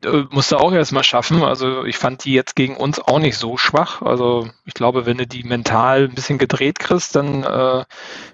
[0.03, 1.43] Äh, musste auch erstmal schaffen.
[1.43, 4.01] Also ich fand die jetzt gegen uns auch nicht so schwach.
[4.01, 7.85] Also ich glaube, wenn du die mental ein bisschen gedreht kriegst, dann äh,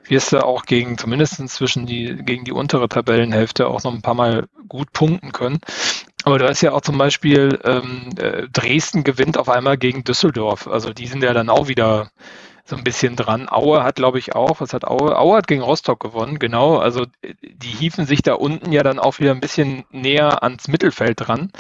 [0.08, 4.16] wirst du auch gegen, zumindest zwischen die, gegen die untere Tabellenhälfte auch noch ein paar
[4.16, 5.60] Mal gut punkten können.
[6.30, 10.68] Aber du hast ja auch zum Beispiel ähm, äh, Dresden gewinnt auf einmal gegen Düsseldorf.
[10.68, 12.12] Also die sind ja dann auch wieder
[12.66, 13.50] so ein bisschen dran.
[13.50, 15.18] Aue hat, glaube ich, auch, was hat Aue?
[15.18, 16.78] Aue hat gegen Rostock gewonnen, genau.
[16.78, 17.08] Also
[17.42, 21.52] die hieven sich da unten ja dann auch wieder ein bisschen näher ans Mittelfeld dran.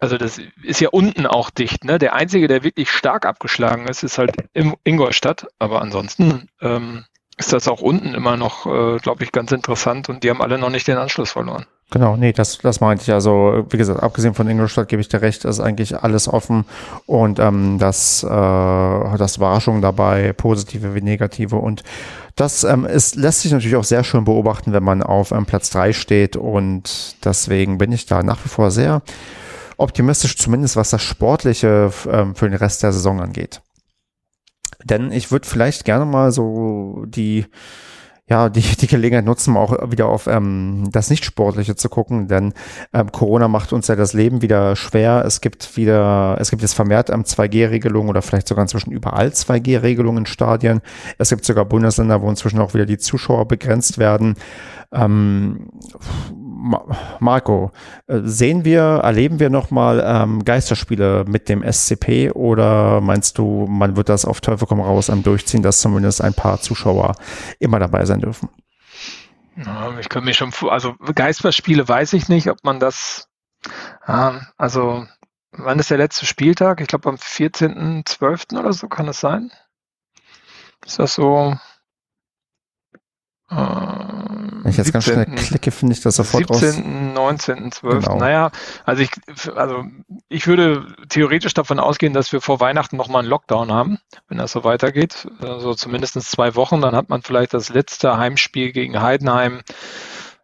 [0.00, 1.84] Also das ist ja unten auch dicht.
[1.84, 1.98] Ne?
[1.98, 5.46] Der einzige, der wirklich stark abgeschlagen ist, ist halt im Ingolstadt.
[5.60, 7.04] Aber ansonsten ähm,
[7.36, 10.58] ist das auch unten immer noch, äh, glaube ich, ganz interessant und die haben alle
[10.58, 11.66] noch nicht den Anschluss verloren.
[11.92, 13.12] Genau, nee, das, das meinte ich.
[13.12, 16.64] Also, wie gesagt, abgesehen von Ingolstadt gebe ich dir recht, ist eigentlich alles offen
[17.06, 21.56] und ähm, das, äh, das Überraschungen dabei, positive wie negative.
[21.56, 21.82] Und
[22.36, 25.70] das ähm, ist, lässt sich natürlich auch sehr schön beobachten, wenn man auf ähm, Platz
[25.70, 26.36] drei steht.
[26.36, 29.02] Und deswegen bin ich da nach wie vor sehr
[29.76, 33.62] optimistisch, zumindest was das Sportliche ähm, für den Rest der Saison angeht.
[34.84, 37.46] Denn ich würde vielleicht gerne mal so die
[38.30, 42.54] ja, die, die Gelegenheit nutzen, auch wieder auf ähm, das Nicht-Sportliche zu gucken, denn
[42.92, 45.24] ähm, Corona macht uns ja das Leben wieder schwer.
[45.26, 50.18] Es gibt wieder, es gibt jetzt vermehrt ähm, 2G-Regelungen oder vielleicht sogar inzwischen überall 2G-Regelungen
[50.18, 50.80] in Stadien.
[51.18, 54.36] Es gibt sogar Bundesländer, wo inzwischen auch wieder die Zuschauer begrenzt werden.
[54.92, 55.68] Ähm,
[57.20, 57.72] Marco,
[58.06, 63.96] äh, sehen wir, erleben wir nochmal ähm, Geisterspiele mit dem SCP oder meinst du, man
[63.96, 67.14] wird das auf Teufel komm raus am Durchziehen, dass zumindest ein paar Zuschauer
[67.58, 68.48] immer dabei sein dürfen?
[70.00, 73.28] Ich kann mich schon, also Geisterspiele weiß ich nicht, ob man das,
[74.06, 75.06] ja, also
[75.52, 76.80] wann ist der letzte Spieltag?
[76.80, 78.58] Ich glaube am 14.12.
[78.58, 79.50] oder so kann es sein.
[80.84, 81.56] Ist das so?
[83.50, 87.14] Äh, wenn ich jetzt 17, ganz schnell klicke, finde ich das sofort 17., raus.
[87.14, 88.04] 19., 12.
[88.04, 88.18] Genau.
[88.18, 88.50] Naja,
[88.84, 89.10] also ich,
[89.56, 89.84] also
[90.28, 93.98] ich würde theoretisch davon ausgehen, dass wir vor Weihnachten nochmal einen Lockdown haben,
[94.28, 95.28] wenn das so weitergeht.
[95.40, 99.60] Also zumindest zwei Wochen, dann hat man vielleicht das letzte Heimspiel gegen Heidenheim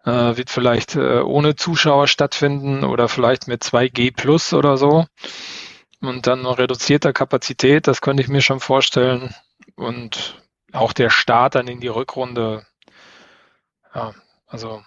[0.06, 5.04] äh, wird vielleicht äh, ohne Zuschauer stattfinden oder vielleicht mit 2G plus oder so.
[6.00, 9.34] und dann noch reduzierter Kapazität, das könnte ich mir schon vorstellen.
[9.74, 10.42] Und
[10.72, 12.66] auch der Start dann in die Rückrunde.
[13.96, 14.12] Ja,
[14.46, 14.82] also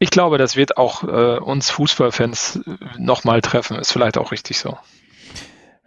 [0.00, 2.60] ich glaube, das wird auch äh, uns Fußballfans
[2.98, 3.78] nochmal treffen.
[3.78, 4.76] Ist vielleicht auch richtig so.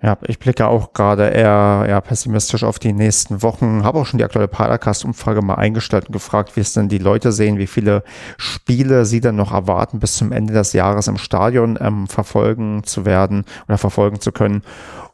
[0.02, 3.84] Ja, ich blicke auch gerade eher, eher pessimistisch auf die nächsten Wochen.
[3.84, 7.32] Habe auch schon die aktuelle Padercast-Umfrage mal eingestellt und gefragt, wie es denn die Leute
[7.32, 8.04] sehen, wie viele
[8.38, 13.06] Spiele sie dann noch erwarten, bis zum Ende des Jahres im Stadion ähm, verfolgen zu
[13.06, 14.62] werden oder verfolgen zu können.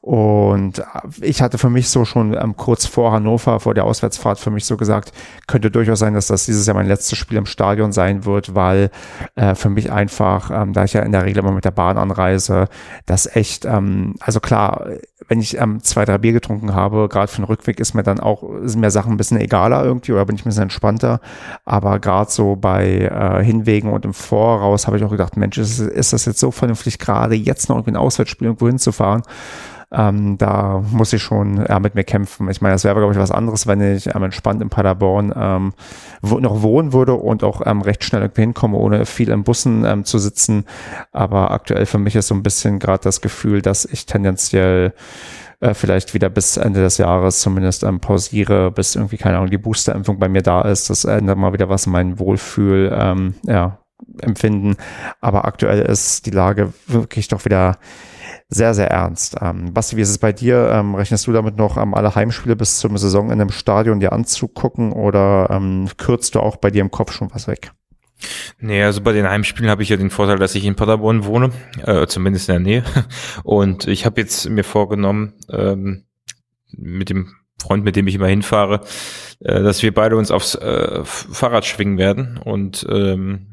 [0.06, 0.84] Und
[1.22, 4.66] ich hatte für mich so schon ähm, kurz vor Hannover, vor der Auswärtsfahrt für mich
[4.66, 5.14] so gesagt,
[5.48, 8.92] könnte durchaus sein, dass das dieses Jahr mein letztes Spiel im Stadion sein wird, weil
[9.36, 11.98] äh, für mich einfach, ähm, da ich ja in der Regel immer mit der Bahn
[11.98, 12.68] anreise,
[13.06, 14.88] das echt, ähm, also klar,
[15.30, 18.20] wenn ich ähm, zwei, drei Bier getrunken habe, gerade für den Rückweg ist mir dann
[18.20, 21.22] auch, sind mir Sachen ein bisschen egaler irgendwie oder bin ich ein bisschen entspannter.
[21.64, 25.80] Aber gerade so bei äh, Hinwegen und im Voraus habe ich auch gedacht, Mensch, ist,
[25.80, 29.24] ist das jetzt so vernünftig, gerade jetzt noch irgendwie ein Auswärtsspiel irgendwo hinzufahren?
[29.96, 32.50] Ähm, da muss ich schon ja, mit mir kämpfen.
[32.50, 35.74] Ich meine, das wäre, glaube ich, was anderes, wenn ich ähm, entspannt in Paderborn ähm,
[36.22, 39.86] wo, noch wohnen würde und auch ähm, recht schnell irgendwie hinkomme, ohne viel in Bussen
[39.86, 40.66] ähm, zu sitzen.
[41.12, 44.94] Aber aktuell für mich ist so ein bisschen gerade das Gefühl, dass ich tendenziell
[45.60, 49.60] äh, vielleicht wieder bis Ende des Jahres zumindest ähm, pausiere, bis irgendwie, keine Ahnung, die
[49.60, 50.90] Boosterimpfung bei mir da ist.
[50.90, 52.92] Das ändert mal wieder was in meinem Wohlfühl,
[53.46, 53.78] ja,
[54.22, 54.76] empfinden.
[55.22, 57.78] Aber aktuell ist die Lage wirklich doch wieder
[58.54, 59.36] sehr, sehr ernst.
[59.42, 60.70] Ähm, Basti, wie ist es bei dir?
[60.72, 64.14] Ähm, rechnest du damit noch ähm, alle Heimspiele bis zum Saison in einem Stadion dir
[64.14, 67.72] anzugucken oder ähm, kürzt du auch bei dir im Kopf schon was weg?
[68.60, 71.52] Nee, also bei den Heimspielen habe ich ja den Vorteil, dass ich in Paderborn wohne,
[71.86, 72.84] äh, zumindest in der Nähe.
[73.44, 76.06] Und ich habe jetzt mir vorgenommen, ähm,
[76.72, 78.82] mit dem Freund, mit dem ich immer hinfahre,
[79.40, 83.53] äh, dass wir beide uns aufs äh, Fahrrad schwingen werden und ähm,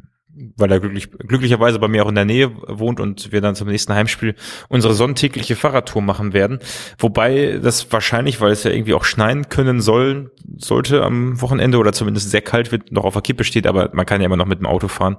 [0.56, 3.68] weil er glücklich, glücklicherweise bei mir auch in der Nähe wohnt und wir dann zum
[3.68, 4.34] nächsten Heimspiel
[4.68, 6.60] unsere sonntägliche Fahrradtour machen werden.
[6.98, 11.92] Wobei das wahrscheinlich, weil es ja irgendwie auch schneien können soll, sollte am Wochenende oder
[11.92, 14.46] zumindest sehr kalt wird, noch auf der Kippe steht, aber man kann ja immer noch
[14.46, 15.16] mit dem Auto fahren.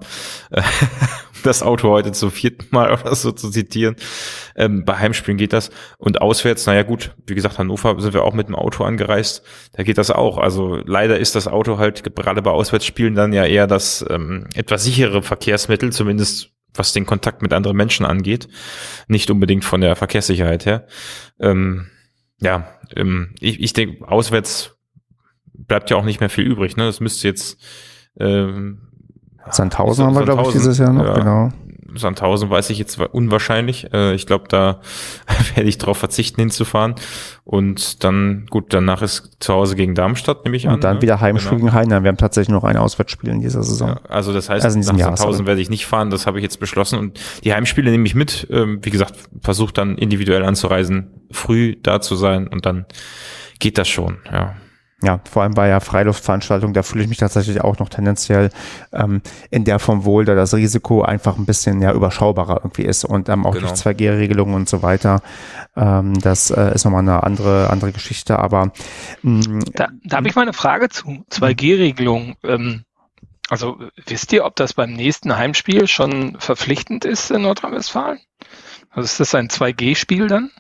[1.41, 3.95] das Auto heute zum vierten Mal oder so zu zitieren.
[4.55, 5.69] Ähm, bei Heimspielen geht das.
[5.97, 9.43] Und auswärts, naja gut, wie gesagt, Hannover sind wir auch mit dem Auto angereist.
[9.73, 10.37] Da geht das auch.
[10.37, 14.83] Also leider ist das Auto halt gerade bei Auswärtsspielen dann ja eher das ähm, etwas
[14.83, 18.47] sichere Verkehrsmittel, zumindest was den Kontakt mit anderen Menschen angeht.
[19.07, 20.87] Nicht unbedingt von der Verkehrssicherheit her.
[21.39, 21.89] Ähm,
[22.39, 24.77] ja, ähm, ich, ich denke, auswärts
[25.53, 26.77] bleibt ja auch nicht mehr viel übrig.
[26.77, 26.85] Ne?
[26.85, 27.57] Das müsste jetzt
[28.19, 28.90] ähm,
[29.49, 31.13] Sandhausen haben wir, glaube ich, dieses Jahr noch, ja.
[31.13, 31.51] genau.
[31.95, 33.93] Sandhausen weiß ich jetzt unwahrscheinlich.
[33.93, 34.79] Äh, ich glaube, da
[35.55, 36.95] werde ich darauf verzichten, hinzufahren.
[37.43, 40.75] Und dann, gut, danach ist zu Hause gegen Darmstadt, nehme ich an.
[40.75, 41.01] Und dann ne?
[41.01, 41.65] wieder Heimspiel genau.
[41.65, 42.03] gegen Heinheim.
[42.03, 43.89] Wir haben tatsächlich noch ein Auswärtsspiel in dieser Saison.
[43.89, 46.43] Ja, also das heißt, also nach Jahr, Sandhausen werde ich nicht fahren, das habe ich
[46.43, 46.97] jetzt beschlossen.
[46.97, 48.47] Und die Heimspiele nehme ich mit.
[48.49, 52.85] Ähm, wie gesagt, versuche dann individuell anzureisen, früh da zu sein und dann
[53.59, 54.55] geht das schon, ja
[55.04, 58.52] ja, vor allem bei ja Freiluftveranstaltungen, da fühle ich mich tatsächlich auch noch tendenziell
[58.93, 63.04] ähm, in der Form wohl, da das Risiko einfach ein bisschen ja überschaubarer irgendwie ist
[63.04, 63.68] und ähm, auch genau.
[63.68, 65.22] durch 2G-Regelungen und so weiter.
[65.76, 68.72] Ähm, das äh, ist nochmal eine andere, andere Geschichte, aber
[69.24, 72.36] mh, mm, da, da habe ich mal eine Frage zu 2G-Regelungen.
[72.43, 72.84] Ähm,
[73.49, 78.20] also wisst ihr, ob das beim nächsten Heimspiel schon verpflichtend ist in Nordrhein-Westfalen?
[78.91, 80.52] Also ist das ein 2G-Spiel dann?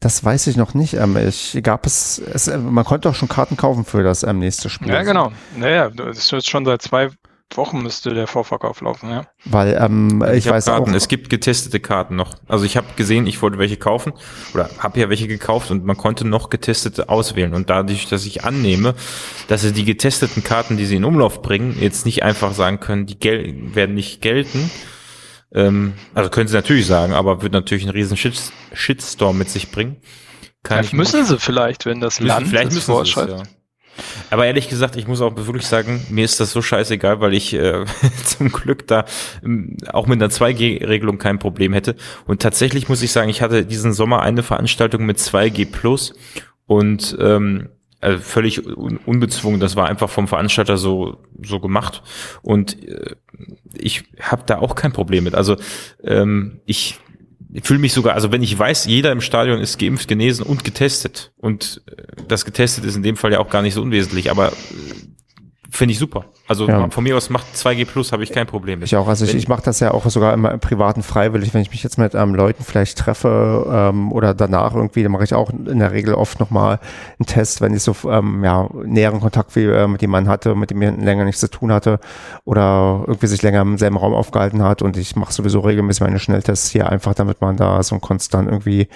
[0.00, 0.94] Das weiß ich noch nicht.
[0.94, 4.70] Ähm, ich gab es, es, man konnte auch schon Karten kaufen für das ähm, nächste
[4.70, 4.92] Spiel.
[4.92, 5.32] Ja, genau.
[5.56, 7.10] Naja, das ist jetzt schon seit zwei
[7.54, 9.26] Wochen müsste der Vorverkauf laufen, ja.
[9.44, 10.90] Weil ähm, ich, ich weiß Karten.
[10.90, 10.94] auch.
[10.94, 12.34] Es gibt getestete Karten noch.
[12.46, 14.12] Also ich habe gesehen, ich wollte welche kaufen
[14.52, 17.54] oder habe ja welche gekauft und man konnte noch getestete auswählen.
[17.54, 18.94] Und dadurch, dass ich annehme,
[19.48, 23.06] dass sie die getesteten Karten, die sie in Umlauf bringen, jetzt nicht einfach sagen können,
[23.06, 24.70] die gel werden nicht gelten,
[25.52, 28.40] ähm, also können sie natürlich sagen, aber wird natürlich einen riesen Shit
[28.72, 29.96] Shitstorm mit sich bringen.
[30.62, 33.30] Kann vielleicht müssen sie vielleicht, wenn das müssen, Land vielleicht müssen vorschreibt.
[33.30, 33.42] Ja.
[34.30, 37.54] Aber ehrlich gesagt, ich muss auch wirklich sagen, mir ist das so scheißegal, weil ich
[37.54, 37.84] äh,
[38.24, 39.04] zum Glück da
[39.42, 41.96] ähm, auch mit einer 2G-Regelung kein Problem hätte.
[42.26, 46.14] Und tatsächlich muss ich sagen, ich hatte diesen Sommer eine Veranstaltung mit 2G Plus
[46.66, 47.70] und ähm,
[48.00, 49.60] also völlig unbezwungen.
[49.60, 52.02] Das war einfach vom Veranstalter so so gemacht
[52.42, 53.16] und äh,
[53.74, 55.34] ich habe da auch kein Problem mit.
[55.34, 55.56] Also
[56.02, 56.98] ähm, ich
[57.62, 61.32] fühle mich sogar, also wenn ich weiß, jeder im Stadion ist geimpft, genesen und getestet
[61.38, 64.52] und äh, das getestet ist in dem Fall ja auch gar nicht so unwesentlich, aber
[64.52, 64.54] äh,
[65.70, 66.24] finde ich super.
[66.46, 66.88] Also ja.
[66.88, 68.88] von mir aus macht 2G Plus, habe ich kein Problem mit.
[68.88, 69.06] Ich auch.
[69.06, 71.82] Also ich, ich mache das ja auch sogar immer im Privaten freiwillig, wenn ich mich
[71.82, 75.78] jetzt mit ähm, Leuten vielleicht treffe ähm, oder danach irgendwie, dann mache ich auch in
[75.78, 76.80] der Regel oft nochmal
[77.18, 80.70] einen Test, wenn ich so ähm, ja, näheren Kontakt wie äh, mit jemandem hatte, mit
[80.70, 82.00] dem ich länger nichts zu tun hatte
[82.44, 86.18] oder irgendwie sich länger im selben Raum aufgehalten hat und ich mache sowieso regelmäßig meine
[86.18, 88.88] Schnelltests hier einfach, damit man da so konstant irgendwie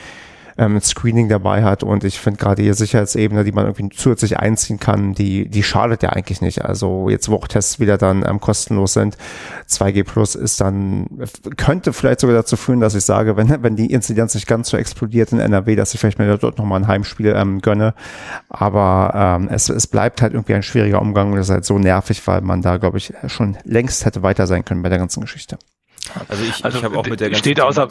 [0.58, 4.78] ähm, Screening dabei hat und ich finde gerade die Sicherheitsebene, die man irgendwie zusätzlich einziehen
[4.78, 6.64] kann, die, die schadet ja eigentlich nicht.
[6.64, 9.16] Also jetzt, wo auch Tests wieder dann ähm, kostenlos sind,
[9.68, 11.06] 2G Plus ist dann,
[11.56, 14.76] könnte vielleicht sogar dazu führen, dass ich sage, wenn, wenn die Inzidenz nicht ganz so
[14.76, 17.94] explodiert in NRW, dass ich vielleicht mir dort nochmal ein Heimspiel ähm, gönne.
[18.48, 21.78] Aber ähm, es, es bleibt halt irgendwie ein schwieriger Umgang und es ist halt so
[21.78, 25.20] nervig, weil man da, glaube ich, schon längst hätte weiter sein können bei der ganzen
[25.20, 25.58] Geschichte.
[26.28, 27.88] Also ich, also ich habe auch mit der ganzen steht außer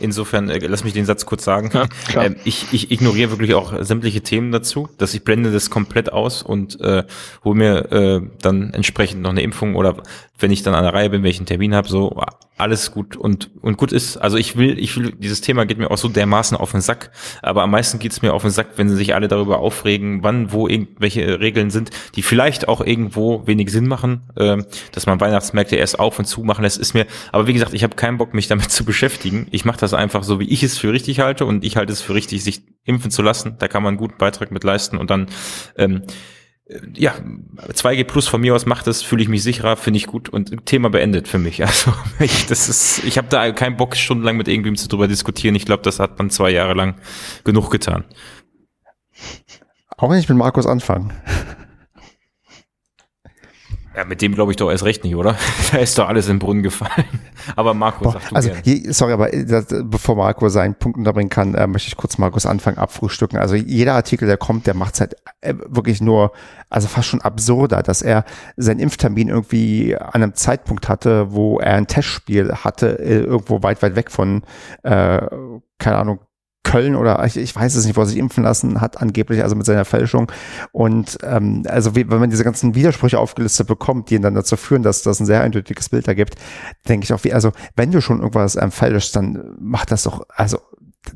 [0.00, 1.70] Insofern, äh, lass mich den Satz kurz sagen.
[2.12, 6.12] Ja, ähm, ich, ich ignoriere wirklich auch sämtliche Themen dazu, dass ich blende das komplett
[6.12, 7.04] aus und äh,
[7.44, 9.96] hole mir äh, dann entsprechend noch eine Impfung oder
[10.38, 12.20] wenn ich dann an der Reihe bin, welchen Termin habe, so
[12.56, 14.16] alles gut und und gut ist.
[14.16, 17.10] Also ich will, ich will, dieses Thema geht mir auch so dermaßen auf den Sack,
[17.42, 20.22] aber am meisten geht es mir auf den Sack, wenn sie sich alle darüber aufregen,
[20.22, 24.58] wann, wo irgendwelche Regeln sind, die vielleicht auch irgendwo wenig Sinn machen, äh,
[24.92, 27.82] dass man Weihnachtsmärkte erst auf und zu machen lässt, ist mir, aber wie gesagt, ich
[27.82, 29.48] habe keinen Bock, mich damit zu beschäftigen.
[29.50, 32.02] Ich mache das einfach so, wie ich es für richtig halte und ich halte es
[32.02, 33.56] für richtig, sich impfen zu lassen.
[33.58, 35.26] Da kann man einen guten Beitrag mit leisten und dann
[35.76, 36.02] ähm,
[36.94, 37.14] ja,
[37.72, 40.64] 2G Plus von mir aus macht das, fühle ich mich sicherer, finde ich gut und
[40.64, 41.62] Thema beendet für mich.
[41.64, 45.54] Also ich, das ist, ich habe da keinen Bock, stundenlang mit irgendwem zu drüber diskutieren.
[45.54, 46.96] Ich glaube, das hat man zwei Jahre lang
[47.44, 48.04] genug getan.
[49.96, 51.12] Auch nicht mit Markus anfangen.
[53.96, 55.36] Ja, mit dem glaube ich doch erst recht nicht, oder?
[55.72, 57.06] da ist doch alles im Brunnen gefallen.
[57.56, 61.28] Aber Markus, sag du also, je, sorry, aber äh, das, bevor Marco seinen Punkt unterbringen
[61.28, 63.38] kann, äh, möchte ich kurz Markus anfangen abfrühstücken.
[63.38, 66.32] Also jeder Artikel, der kommt, der macht es halt äh, wirklich nur,
[66.70, 68.24] also fast schon absurder, dass er
[68.56, 73.82] seinen Impftermin irgendwie an einem Zeitpunkt hatte, wo er ein Testspiel hatte, äh, irgendwo weit,
[73.82, 74.42] weit weg von,
[74.84, 75.20] äh,
[75.78, 76.20] keine Ahnung,
[76.64, 79.54] Köln oder ich, ich weiß es nicht, wo er sich impfen lassen hat, angeblich, also
[79.54, 80.32] mit seiner Fälschung.
[80.72, 84.56] Und ähm, also wie, wenn man diese ganzen Widersprüche aufgelistet bekommt, die ihn dann dazu
[84.56, 86.34] führen, dass das ein sehr eindeutiges Bild ergibt,
[86.88, 90.26] denke ich auch, wie, also wenn du schon irgendwas ähm, fälschst, dann mach das doch,
[90.34, 90.58] also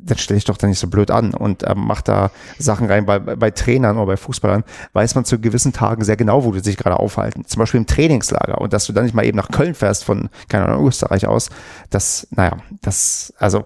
[0.01, 3.05] dann stelle ich doch da nicht so blöd an und ähm, mach da Sachen rein.
[3.05, 6.59] Bei, bei Trainern oder bei Fußballern weiß man zu gewissen Tagen sehr genau, wo die
[6.59, 7.45] sich gerade aufhalten.
[7.45, 8.61] Zum Beispiel im Trainingslager.
[8.61, 11.49] Und dass du dann nicht mal eben nach Köln fährst von, keine Ahnung, Österreich aus.
[11.89, 13.65] Das, naja, das, also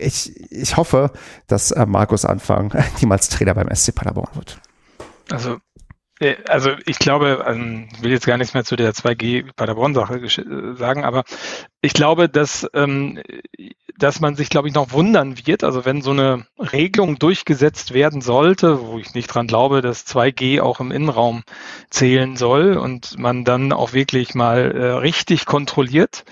[0.00, 1.12] ich, ich hoffe,
[1.46, 4.58] dass äh, Markus Anfang niemals Trainer beim SC Paderborn wird.
[5.30, 5.58] Also
[6.20, 10.18] äh, also ich glaube, ähm, ich will jetzt gar nichts mehr zu der 2G Paderborn-Sache
[10.18, 11.24] äh, sagen, aber
[11.80, 13.22] ich glaube, dass, ähm,
[13.96, 18.20] dass man sich, glaube ich, noch wundern wird, also wenn so eine Regelung durchgesetzt werden
[18.20, 21.42] sollte, wo ich nicht dran glaube, dass 2G auch im Innenraum
[21.90, 24.60] zählen soll und man dann auch wirklich mal
[25.02, 26.24] richtig kontrolliert,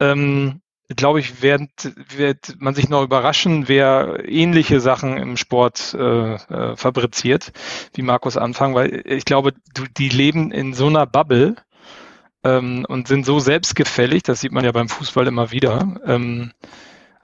[0.00, 0.60] ähm,
[0.96, 1.70] glaube ich, wird,
[2.16, 7.52] wird man sich noch überraschen, wer ähnliche Sachen im Sport äh, äh, fabriziert,
[7.94, 9.52] wie Markus Anfang, weil ich glaube,
[9.96, 11.56] die leben in so einer Bubble
[12.44, 16.00] ähm, und sind so selbstgefällig, das sieht man ja beim Fußball immer wieder.
[16.06, 16.52] Ähm,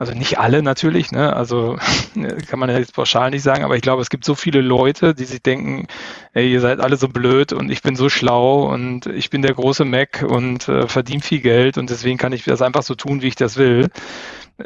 [0.00, 1.36] also nicht alle natürlich, ne?
[1.36, 1.76] Also
[2.48, 5.14] kann man ja jetzt pauschal nicht sagen, aber ich glaube, es gibt so viele Leute,
[5.14, 5.88] die sich denken,
[6.32, 9.52] ey, ihr seid alle so blöd und ich bin so schlau und ich bin der
[9.52, 13.20] große Mac und äh, verdiene viel Geld und deswegen kann ich das einfach so tun,
[13.20, 13.88] wie ich das will.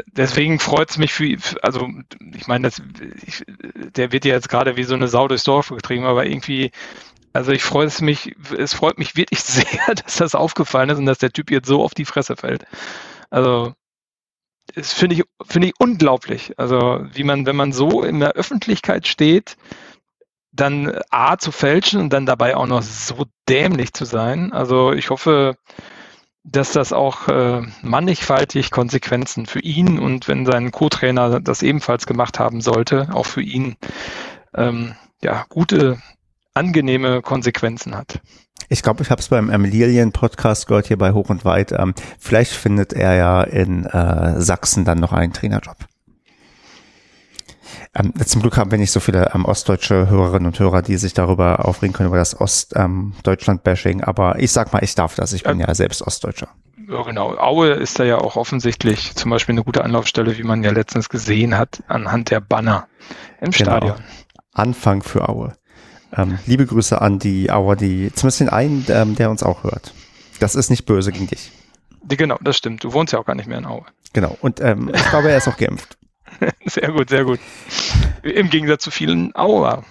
[0.07, 1.89] Deswegen freut es mich für, also
[2.37, 2.81] ich meine, das,
[3.97, 6.71] der wird ja jetzt gerade wie so eine Sau durchs Dorf getrieben, aber irgendwie
[7.33, 11.07] also ich freue es mich, es freut mich wirklich sehr, dass das aufgefallen ist und
[11.07, 12.65] dass der Typ jetzt so auf die Fresse fällt.
[13.31, 13.75] Also
[14.75, 16.59] das finde ich, finde ich unglaublich.
[16.59, 19.57] Also, wie man, wenn man so in der Öffentlichkeit steht,
[20.55, 24.53] dann A zu fälschen und dann dabei auch noch so dämlich zu sein.
[24.53, 25.57] Also ich hoffe,
[26.45, 32.39] dass das auch äh, mannigfaltig Konsequenzen für ihn und wenn sein Co-Trainer das ebenfalls gemacht
[32.39, 33.77] haben sollte, auch für ihn
[34.55, 36.01] ähm, ja gute,
[36.53, 38.21] angenehme Konsequenzen hat.
[38.69, 41.73] Ich glaube, ich habe es beim Emilien-Podcast gehört, hier bei Hoch und Weit.
[41.73, 45.77] Ähm, vielleicht findet er ja in äh, Sachsen dann noch einen Trainerjob.
[47.95, 51.15] Ähm, zum Glück haben wir nicht so viele ähm, ostdeutsche Hörerinnen und Hörer, die sich
[51.15, 53.99] darüber aufregen können, über das Ostdeutschland-Bashing.
[54.01, 55.33] Ähm, aber ich sag mal, ich darf das.
[55.33, 56.49] Ich bin ja, ja selbst Ostdeutscher.
[56.89, 57.37] Ja, genau.
[57.39, 61.09] Aue ist da ja auch offensichtlich zum Beispiel eine gute Anlaufstelle, wie man ja letztens
[61.09, 62.89] gesehen hat, anhand der Banner
[63.41, 63.71] im genau.
[63.71, 63.97] Stadion.
[64.53, 65.53] Anfang für Aue.
[66.17, 69.93] Ähm, liebe Grüße an die Auer, die zumindest den einen, ähm, der uns auch hört.
[70.41, 71.51] Das ist nicht böse gegen dich.
[72.07, 72.85] Genau, das stimmt.
[72.85, 73.85] Du wohnst ja auch gar nicht mehr in Aue.
[74.13, 74.37] Genau.
[74.41, 75.97] Und ähm, ich glaube, er ist auch geimpft.
[76.67, 77.41] sehr gut, sehr gut.
[78.23, 79.85] Im Gegensatz zu vielen Auer.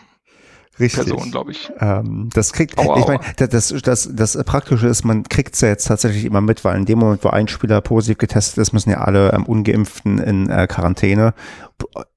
[0.80, 1.06] Richtig.
[1.06, 1.72] Person, glaube ich.
[1.80, 5.68] Ähm, das kriegt, aua, ich meine, das, das, das Praktische ist, man kriegt es ja
[5.68, 8.90] jetzt tatsächlich immer mit, weil in dem Moment, wo ein Spieler positiv getestet ist, müssen
[8.90, 11.36] ja alle ähm, Ungeimpften in äh, Quarantäne.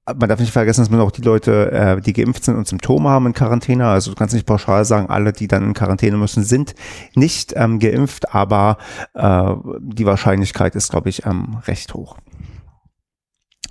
[0.06, 3.10] Man darf nicht vergessen, dass man auch die Leute, äh, die geimpft sind und Symptome
[3.10, 3.88] haben in Quarantäne.
[3.88, 6.74] Also du kannst nicht pauschal sagen, alle, die dann in Quarantäne müssen, sind
[7.14, 8.78] nicht ähm, geimpft, aber
[9.12, 12.16] äh, die Wahrscheinlichkeit ist, glaube ich, ähm, recht hoch.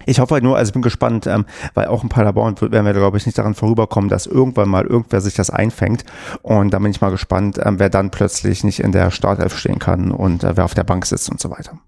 [0.06, 2.94] Ich hoffe halt nur, also ich bin gespannt, ähm, weil auch in Paderborn werden wir,
[2.94, 6.04] glaube ich, nicht daran vorüberkommen, dass irgendwann mal irgendwer sich das einfängt.
[6.42, 9.80] Und da bin ich mal gespannt, ähm, wer dann plötzlich nicht in der Startelf stehen
[9.80, 11.80] kann und äh, wer auf der Bank sitzt und so weiter.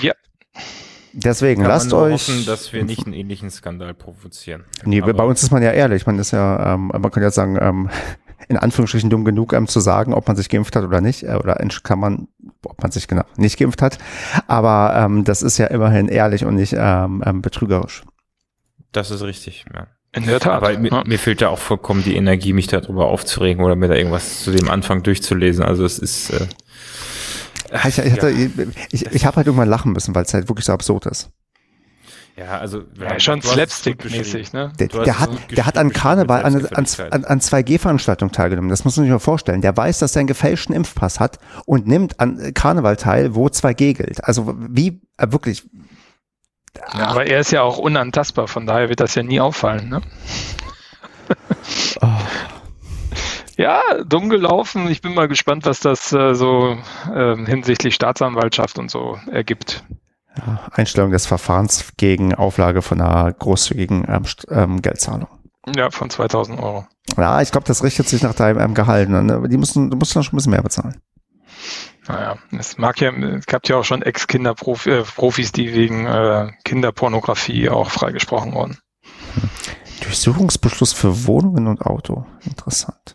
[0.00, 0.12] Ja.
[1.12, 2.28] Deswegen Kann lasst man nur euch.
[2.28, 4.64] hoffen, dass wir nicht einen ähnlichen Skandal provozieren.
[4.84, 6.06] Nee, Aber bei uns ist man ja ehrlich.
[6.06, 7.90] Man ist ja, ähm, man kann ja sagen, ähm,
[8.48, 11.34] in Anführungsstrichen dumm genug, ähm, zu sagen, ob man sich geimpft hat oder nicht, äh,
[11.34, 12.28] oder in kann man,
[12.66, 13.98] ob man sich genau nicht geimpft hat.
[14.46, 18.02] Aber ähm, das ist ja immerhin ehrlich und nicht ähm, ähm, betrügerisch.
[18.92, 19.86] Das ist richtig, ja.
[20.14, 20.52] In der Tat.
[20.52, 21.04] Aber mir, ja.
[21.06, 24.50] mir fehlt da auch vollkommen die Energie, mich darüber aufzuregen oder mir da irgendwas zu
[24.50, 25.64] dem Anfang durchzulesen.
[25.64, 26.46] Also es ist äh,
[27.88, 28.30] Ich, ich, hatte,
[28.90, 31.30] ich, ich habe halt irgendwann lachen müssen, weil es halt wirklich so absurd ist.
[32.36, 34.72] Ja, also ja, schon Slapstick-mäßig, ne?
[34.78, 38.70] Der, der hat, der hat an Karneval, an, an, an, an 2G-Veranstaltungen teilgenommen.
[38.70, 39.60] Das muss man sich mal vorstellen.
[39.60, 43.94] Der weiß, dass er einen gefälschten Impfpass hat und nimmt an Karneval teil, wo 2G
[43.94, 44.24] gilt.
[44.24, 45.68] Also wie, äh, wirklich,
[46.94, 50.00] Ja, aber er ist ja auch unantastbar, von daher wird das ja nie auffallen, ne?
[52.00, 52.08] oh,
[53.58, 54.88] Ja, dumm gelaufen.
[54.90, 56.78] Ich bin mal gespannt, was das äh, so
[57.14, 59.84] ähm, hinsichtlich Staatsanwaltschaft und so ergibt.
[60.36, 65.28] Ja, Einstellung des Verfahrens gegen Auflage von einer großzügigen ähm, ähm, Geldzahlung.
[65.74, 66.86] Ja, von 2000 Euro.
[67.16, 69.08] Ja, ich glaube, das richtet sich nach deinem ähm, Gehalt.
[69.08, 69.34] Ne?
[69.34, 71.00] Aber die müssen, du musst dann schon ein bisschen mehr bezahlen.
[72.08, 76.50] Naja, es mag ja, es gab ja auch schon Ex-Kinderprofis, äh, Profis, die wegen äh,
[76.64, 78.78] Kinderpornografie auch freigesprochen wurden.
[80.02, 82.26] Durchsuchungsbeschluss für Wohnungen und Auto.
[82.44, 83.14] Interessant.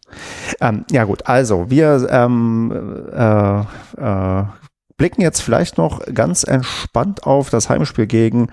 [0.61, 4.45] Ähm, ja gut, also wir ähm, äh, äh,
[4.97, 8.49] blicken jetzt vielleicht noch ganz entspannt auf das Heimspiel gegen,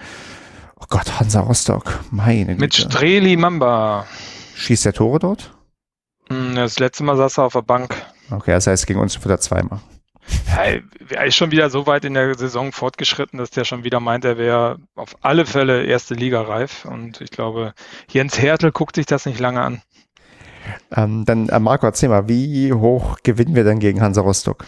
[0.76, 2.00] oh Gott, Hansa Rostock.
[2.10, 2.90] Meine Mit Güte.
[2.90, 4.06] Streli Mamba.
[4.54, 5.54] Schießt der Tore dort?
[6.28, 7.94] Hm, Das letzte Mal saß er auf der Bank.
[8.30, 9.80] Okay, das heißt, gegen uns wird er zweimal.
[10.48, 10.80] Ja,
[11.10, 14.24] er ist schon wieder so weit in der Saison fortgeschritten, dass der schon wieder meint,
[14.24, 16.86] er wäre auf alle Fälle erste Liga reif.
[16.86, 17.74] Und ich glaube,
[18.08, 19.82] Jens Hertel guckt sich das nicht lange an.
[20.96, 24.64] Ähm, dann, äh, Marco, erzähl mal, wie hoch gewinnen wir denn gegen Hansa Rostock?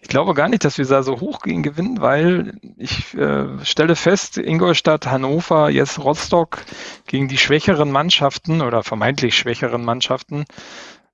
[0.00, 3.96] Ich glaube gar nicht, dass wir da so hoch gegen gewinnen, weil ich äh, stelle
[3.96, 6.64] fest, Ingolstadt, Hannover, jetzt Rostock
[7.06, 10.44] gegen die schwächeren Mannschaften oder vermeintlich schwächeren Mannschaften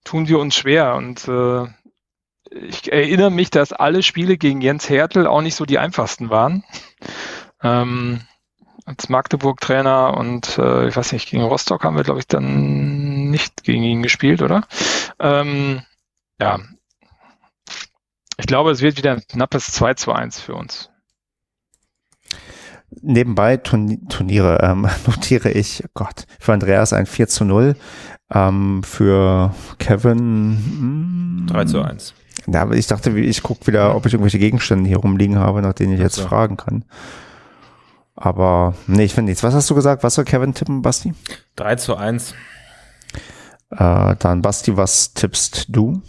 [0.04, 0.94] tun wir uns schwer.
[0.94, 1.66] Und äh,
[2.50, 6.64] ich erinnere mich, dass alle Spiele gegen Jens Hertel auch nicht so die einfachsten waren.
[7.62, 8.22] Ähm,
[8.86, 13.62] als Magdeburg-Trainer und äh, ich weiß nicht, gegen Rostock haben wir, glaube ich, dann nicht
[13.62, 14.62] gegen ihn gespielt, oder?
[15.20, 15.82] Ähm,
[16.40, 16.58] ja,
[18.40, 20.90] ich glaube, es wird wieder ein knappes 2 zu 1 für uns.
[23.02, 27.76] Nebenbei Turni- Turniere ähm, notiere ich, oh Gott, für Andreas ein 4 zu 0,
[28.32, 32.14] ähm, für Kevin mm, 3 zu 1.
[32.52, 35.62] Ja, aber ich dachte, wie- ich gucke wieder, ob ich irgendwelche Gegenstände hier rumliegen habe,
[35.62, 36.26] nach denen ich jetzt so.
[36.26, 36.84] fragen kann.
[38.16, 39.42] Aber nee, ich finde nichts.
[39.44, 40.02] Was hast du gesagt?
[40.02, 41.14] Was soll Kevin tippen, Basti?
[41.56, 42.34] 3 zu 1,
[43.70, 46.02] Äh, dann Basti, was tippst du?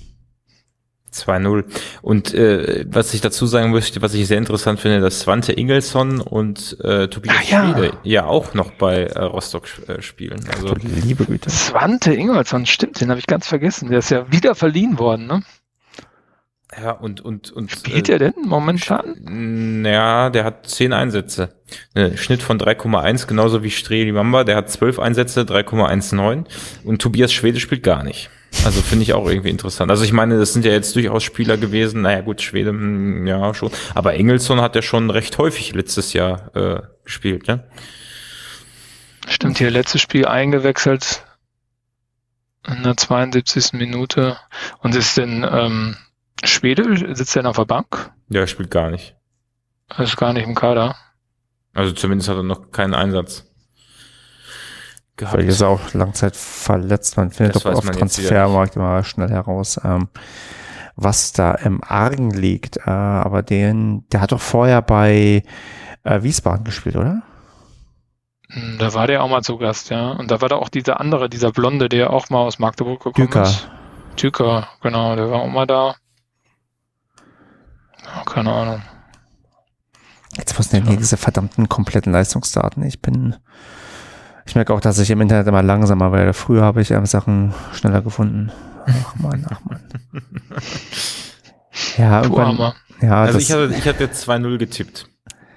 [1.13, 1.65] 2-0.
[2.01, 6.21] Und äh, was ich dazu sagen möchte, was ich sehr interessant finde, dass Svante Ingelsson
[6.21, 7.73] und äh, Tobias Ah, ja.
[7.73, 10.43] Schwede ja auch noch bei äh, Rostock äh, spielen.
[10.53, 11.49] Also liebe Güte.
[11.49, 13.89] Svante Ingolson, stimmt, den habe ich ganz vergessen.
[13.89, 15.43] Der ist ja wieder verliehen worden, ne?
[16.79, 19.83] ja und und und Spielt äh, er denn momentan?
[19.85, 21.49] Ja, der hat 10 Einsätze.
[21.95, 26.45] Ne, Schnitt von 3,1, genauso wie Streli Mamba, der hat 12 Einsätze, 3,19.
[26.83, 28.29] Und Tobias Schwede spielt gar nicht.
[28.65, 29.89] Also finde ich auch irgendwie interessant.
[29.89, 32.01] Also ich meine, das sind ja jetzt durchaus Spieler gewesen.
[32.01, 33.71] Naja gut, Schwede, hm, ja schon.
[33.95, 37.67] Aber Engelsson hat ja schon recht häufig letztes Jahr äh, gespielt, ne?
[39.27, 41.25] Stimmt, hier letztes Spiel eingewechselt
[42.67, 43.73] in der 72.
[43.73, 44.37] Minute.
[44.79, 45.95] Und ist denn ähm,
[46.43, 48.11] Schwede, sitzt denn auf der Bank?
[48.29, 49.15] Ja, er spielt gar nicht.
[49.89, 50.95] Er ist gar nicht im Kader.
[51.73, 53.50] Also zumindest hat er noch keinen Einsatz
[55.17, 55.35] gehabt.
[55.35, 57.17] Vielleicht ist er auch Langzeit verletzt.
[57.17, 60.09] Man findet Das doch auf Transfermarkt immer schnell heraus, ähm,
[60.95, 62.77] was da im Argen liegt.
[62.77, 65.43] Äh, aber den, der hat doch vorher bei
[66.03, 67.21] äh, Wiesbaden gespielt, oder?
[68.49, 70.11] Hm, Da war der auch mal zu Gast, ja.
[70.11, 73.27] Und da war da auch dieser andere, dieser Blonde, der auch mal aus Magdeburg gekommen
[73.27, 73.43] Düker.
[73.43, 73.69] ist.
[74.17, 75.95] Tüker, genau, der war auch mal da.
[78.03, 78.81] Ja, keine Ahnung.
[80.37, 82.83] Jetzt was denn hier diese verdammten kompletten Leistungsdaten?
[82.83, 83.35] Ich bin,
[84.51, 86.33] ich merke auch, dass ich im Internet immer langsamer werde.
[86.33, 88.51] Früher habe ich ähm, Sachen schneller gefunden.
[88.85, 89.79] Ach man, ach man.
[91.97, 95.07] Ja, irgendwann, ja, Also ich hatte, ich hatte 2-0 getippt,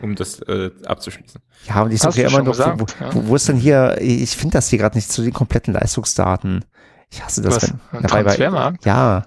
[0.01, 1.41] um das äh, abzuschließen.
[1.67, 4.53] ja, und ich suche ja immer noch, wo, wo, wo ist denn hier, ich finde
[4.53, 6.65] das hier gerade nicht zu den kompletten Leistungsdaten.
[7.11, 7.57] Ich hasse das.
[7.57, 7.63] Was?
[7.71, 8.87] wenn- Ein dabei bei- Transfermarkt?
[8.87, 9.27] Ja.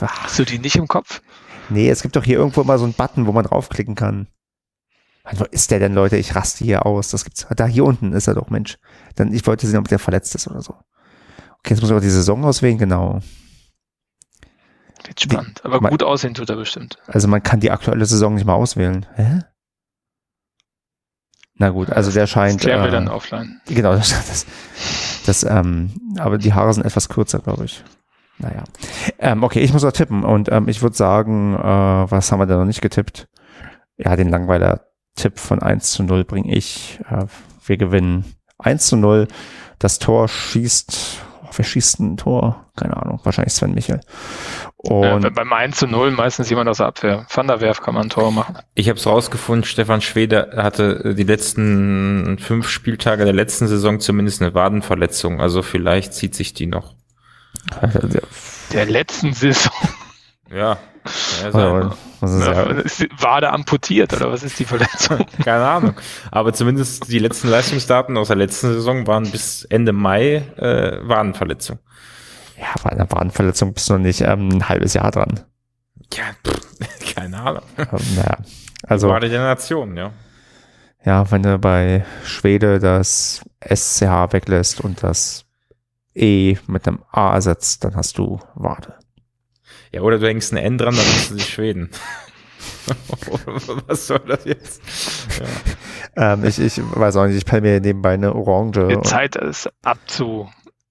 [0.00, 1.20] Hast du die nicht im Kopf?
[1.68, 4.26] Nee, es gibt doch hier irgendwo immer so einen Button, wo man draufklicken kann.
[5.24, 6.16] Mann, wo ist der denn, Leute?
[6.16, 7.10] Ich raste hier aus.
[7.10, 7.46] Das gibt's.
[7.56, 8.78] Da hier unten ist er doch, Mensch.
[9.16, 10.74] Dann, ich wollte sehen, ob der verletzt ist oder so.
[11.60, 13.20] Okay, jetzt muss ich auch die Saison auswählen, genau.
[15.06, 15.64] Wird spannend.
[15.64, 16.98] Aber man- gut aussehen tut er bestimmt.
[17.06, 19.06] Also man kann die aktuelle Saison nicht mal auswählen.
[19.14, 19.40] Hä?
[21.56, 22.60] Na gut, also der Das scheint.
[22.60, 23.60] klären wir äh, dann offline.
[23.66, 24.46] Genau, das, das,
[25.26, 27.82] das ähm, aber die Haare sind etwas kürzer, glaube ich.
[28.38, 28.64] Naja.
[29.18, 31.58] Ähm, okay, ich muss auch tippen und ähm, ich würde sagen, äh,
[32.10, 33.28] was haben wir da noch nicht getippt?
[33.96, 34.30] Ja, den
[35.14, 37.00] Langweiler-Tipp von 1 zu 0 bringe ich.
[37.10, 37.26] Äh,
[37.66, 38.24] wir gewinnen
[38.58, 39.28] 1 zu 0.
[39.78, 42.66] Das Tor schießt, oh, wer schießt ein Tor?
[42.76, 44.00] Keine Ahnung, wahrscheinlich Sven Michel.
[44.76, 47.26] Und Äh, beim 1 zu 0 meistens jemand aus der Abwehr.
[47.32, 48.58] Van der Werf kann man ein Tor machen.
[48.74, 54.42] Ich habe es rausgefunden, Stefan Schwede hatte die letzten fünf Spieltage der letzten Saison zumindest
[54.42, 55.40] eine Wadenverletzung.
[55.40, 56.94] Also vielleicht zieht sich die noch.
[58.72, 59.72] Der letzten Saison.
[60.50, 60.78] Ja.
[61.42, 65.26] ja was ist Ja, ist die Wade amputiert oder was ist die Verletzung?
[65.44, 65.94] Keine Ahnung.
[66.30, 71.78] Aber zumindest die letzten Leistungsdaten aus der letzten Saison waren bis Ende Mai äh, Wadenverletzung.
[72.58, 75.40] ja, bei einer Wadenverletzung bist du noch nicht ähm, ein halbes Jahr dran.
[76.12, 77.62] Ja, pff, keine Ahnung.
[77.78, 78.38] Ähm, naja,
[78.86, 79.08] also.
[79.08, 80.12] Wade der Nation, ja.
[81.04, 85.44] Ja, wenn du bei Schwede das SCH weglässt und das
[86.14, 88.94] E mit einem A ersetzt, dann hast du Wade.
[89.94, 91.88] Ja, oder du hängst ein N dran, dann bist du die Schweden.
[93.86, 94.82] Was soll das jetzt?
[96.16, 98.88] Ähm, ich, ich weiß auch nicht, ich pelle mir nebenbei eine Orange.
[98.88, 100.48] Die Zeit ist abzu.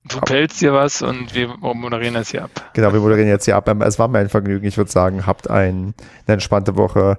[0.07, 2.51] Du pelzt dir was und wir moderieren das hier ab.
[2.73, 3.67] genau, wir moderieren jetzt hier ab.
[3.67, 4.65] Ähm, Es war mir ein Vergnügen.
[4.65, 5.93] Ich würde sagen, habt ein,
[6.25, 7.17] eine entspannte Woche.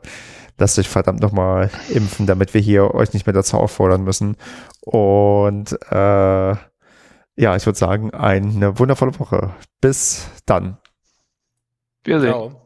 [0.56, 4.36] Lasst euch verdammt nochmal impfen, damit wir hier euch nicht mehr dazu auffordern müssen.
[4.80, 6.54] Und äh,
[7.36, 9.50] ja, ich würde sagen, eine wundervolle Woche.
[9.82, 10.78] Bis dann.
[12.04, 12.30] Wir sehen.
[12.30, 12.63] Ciao.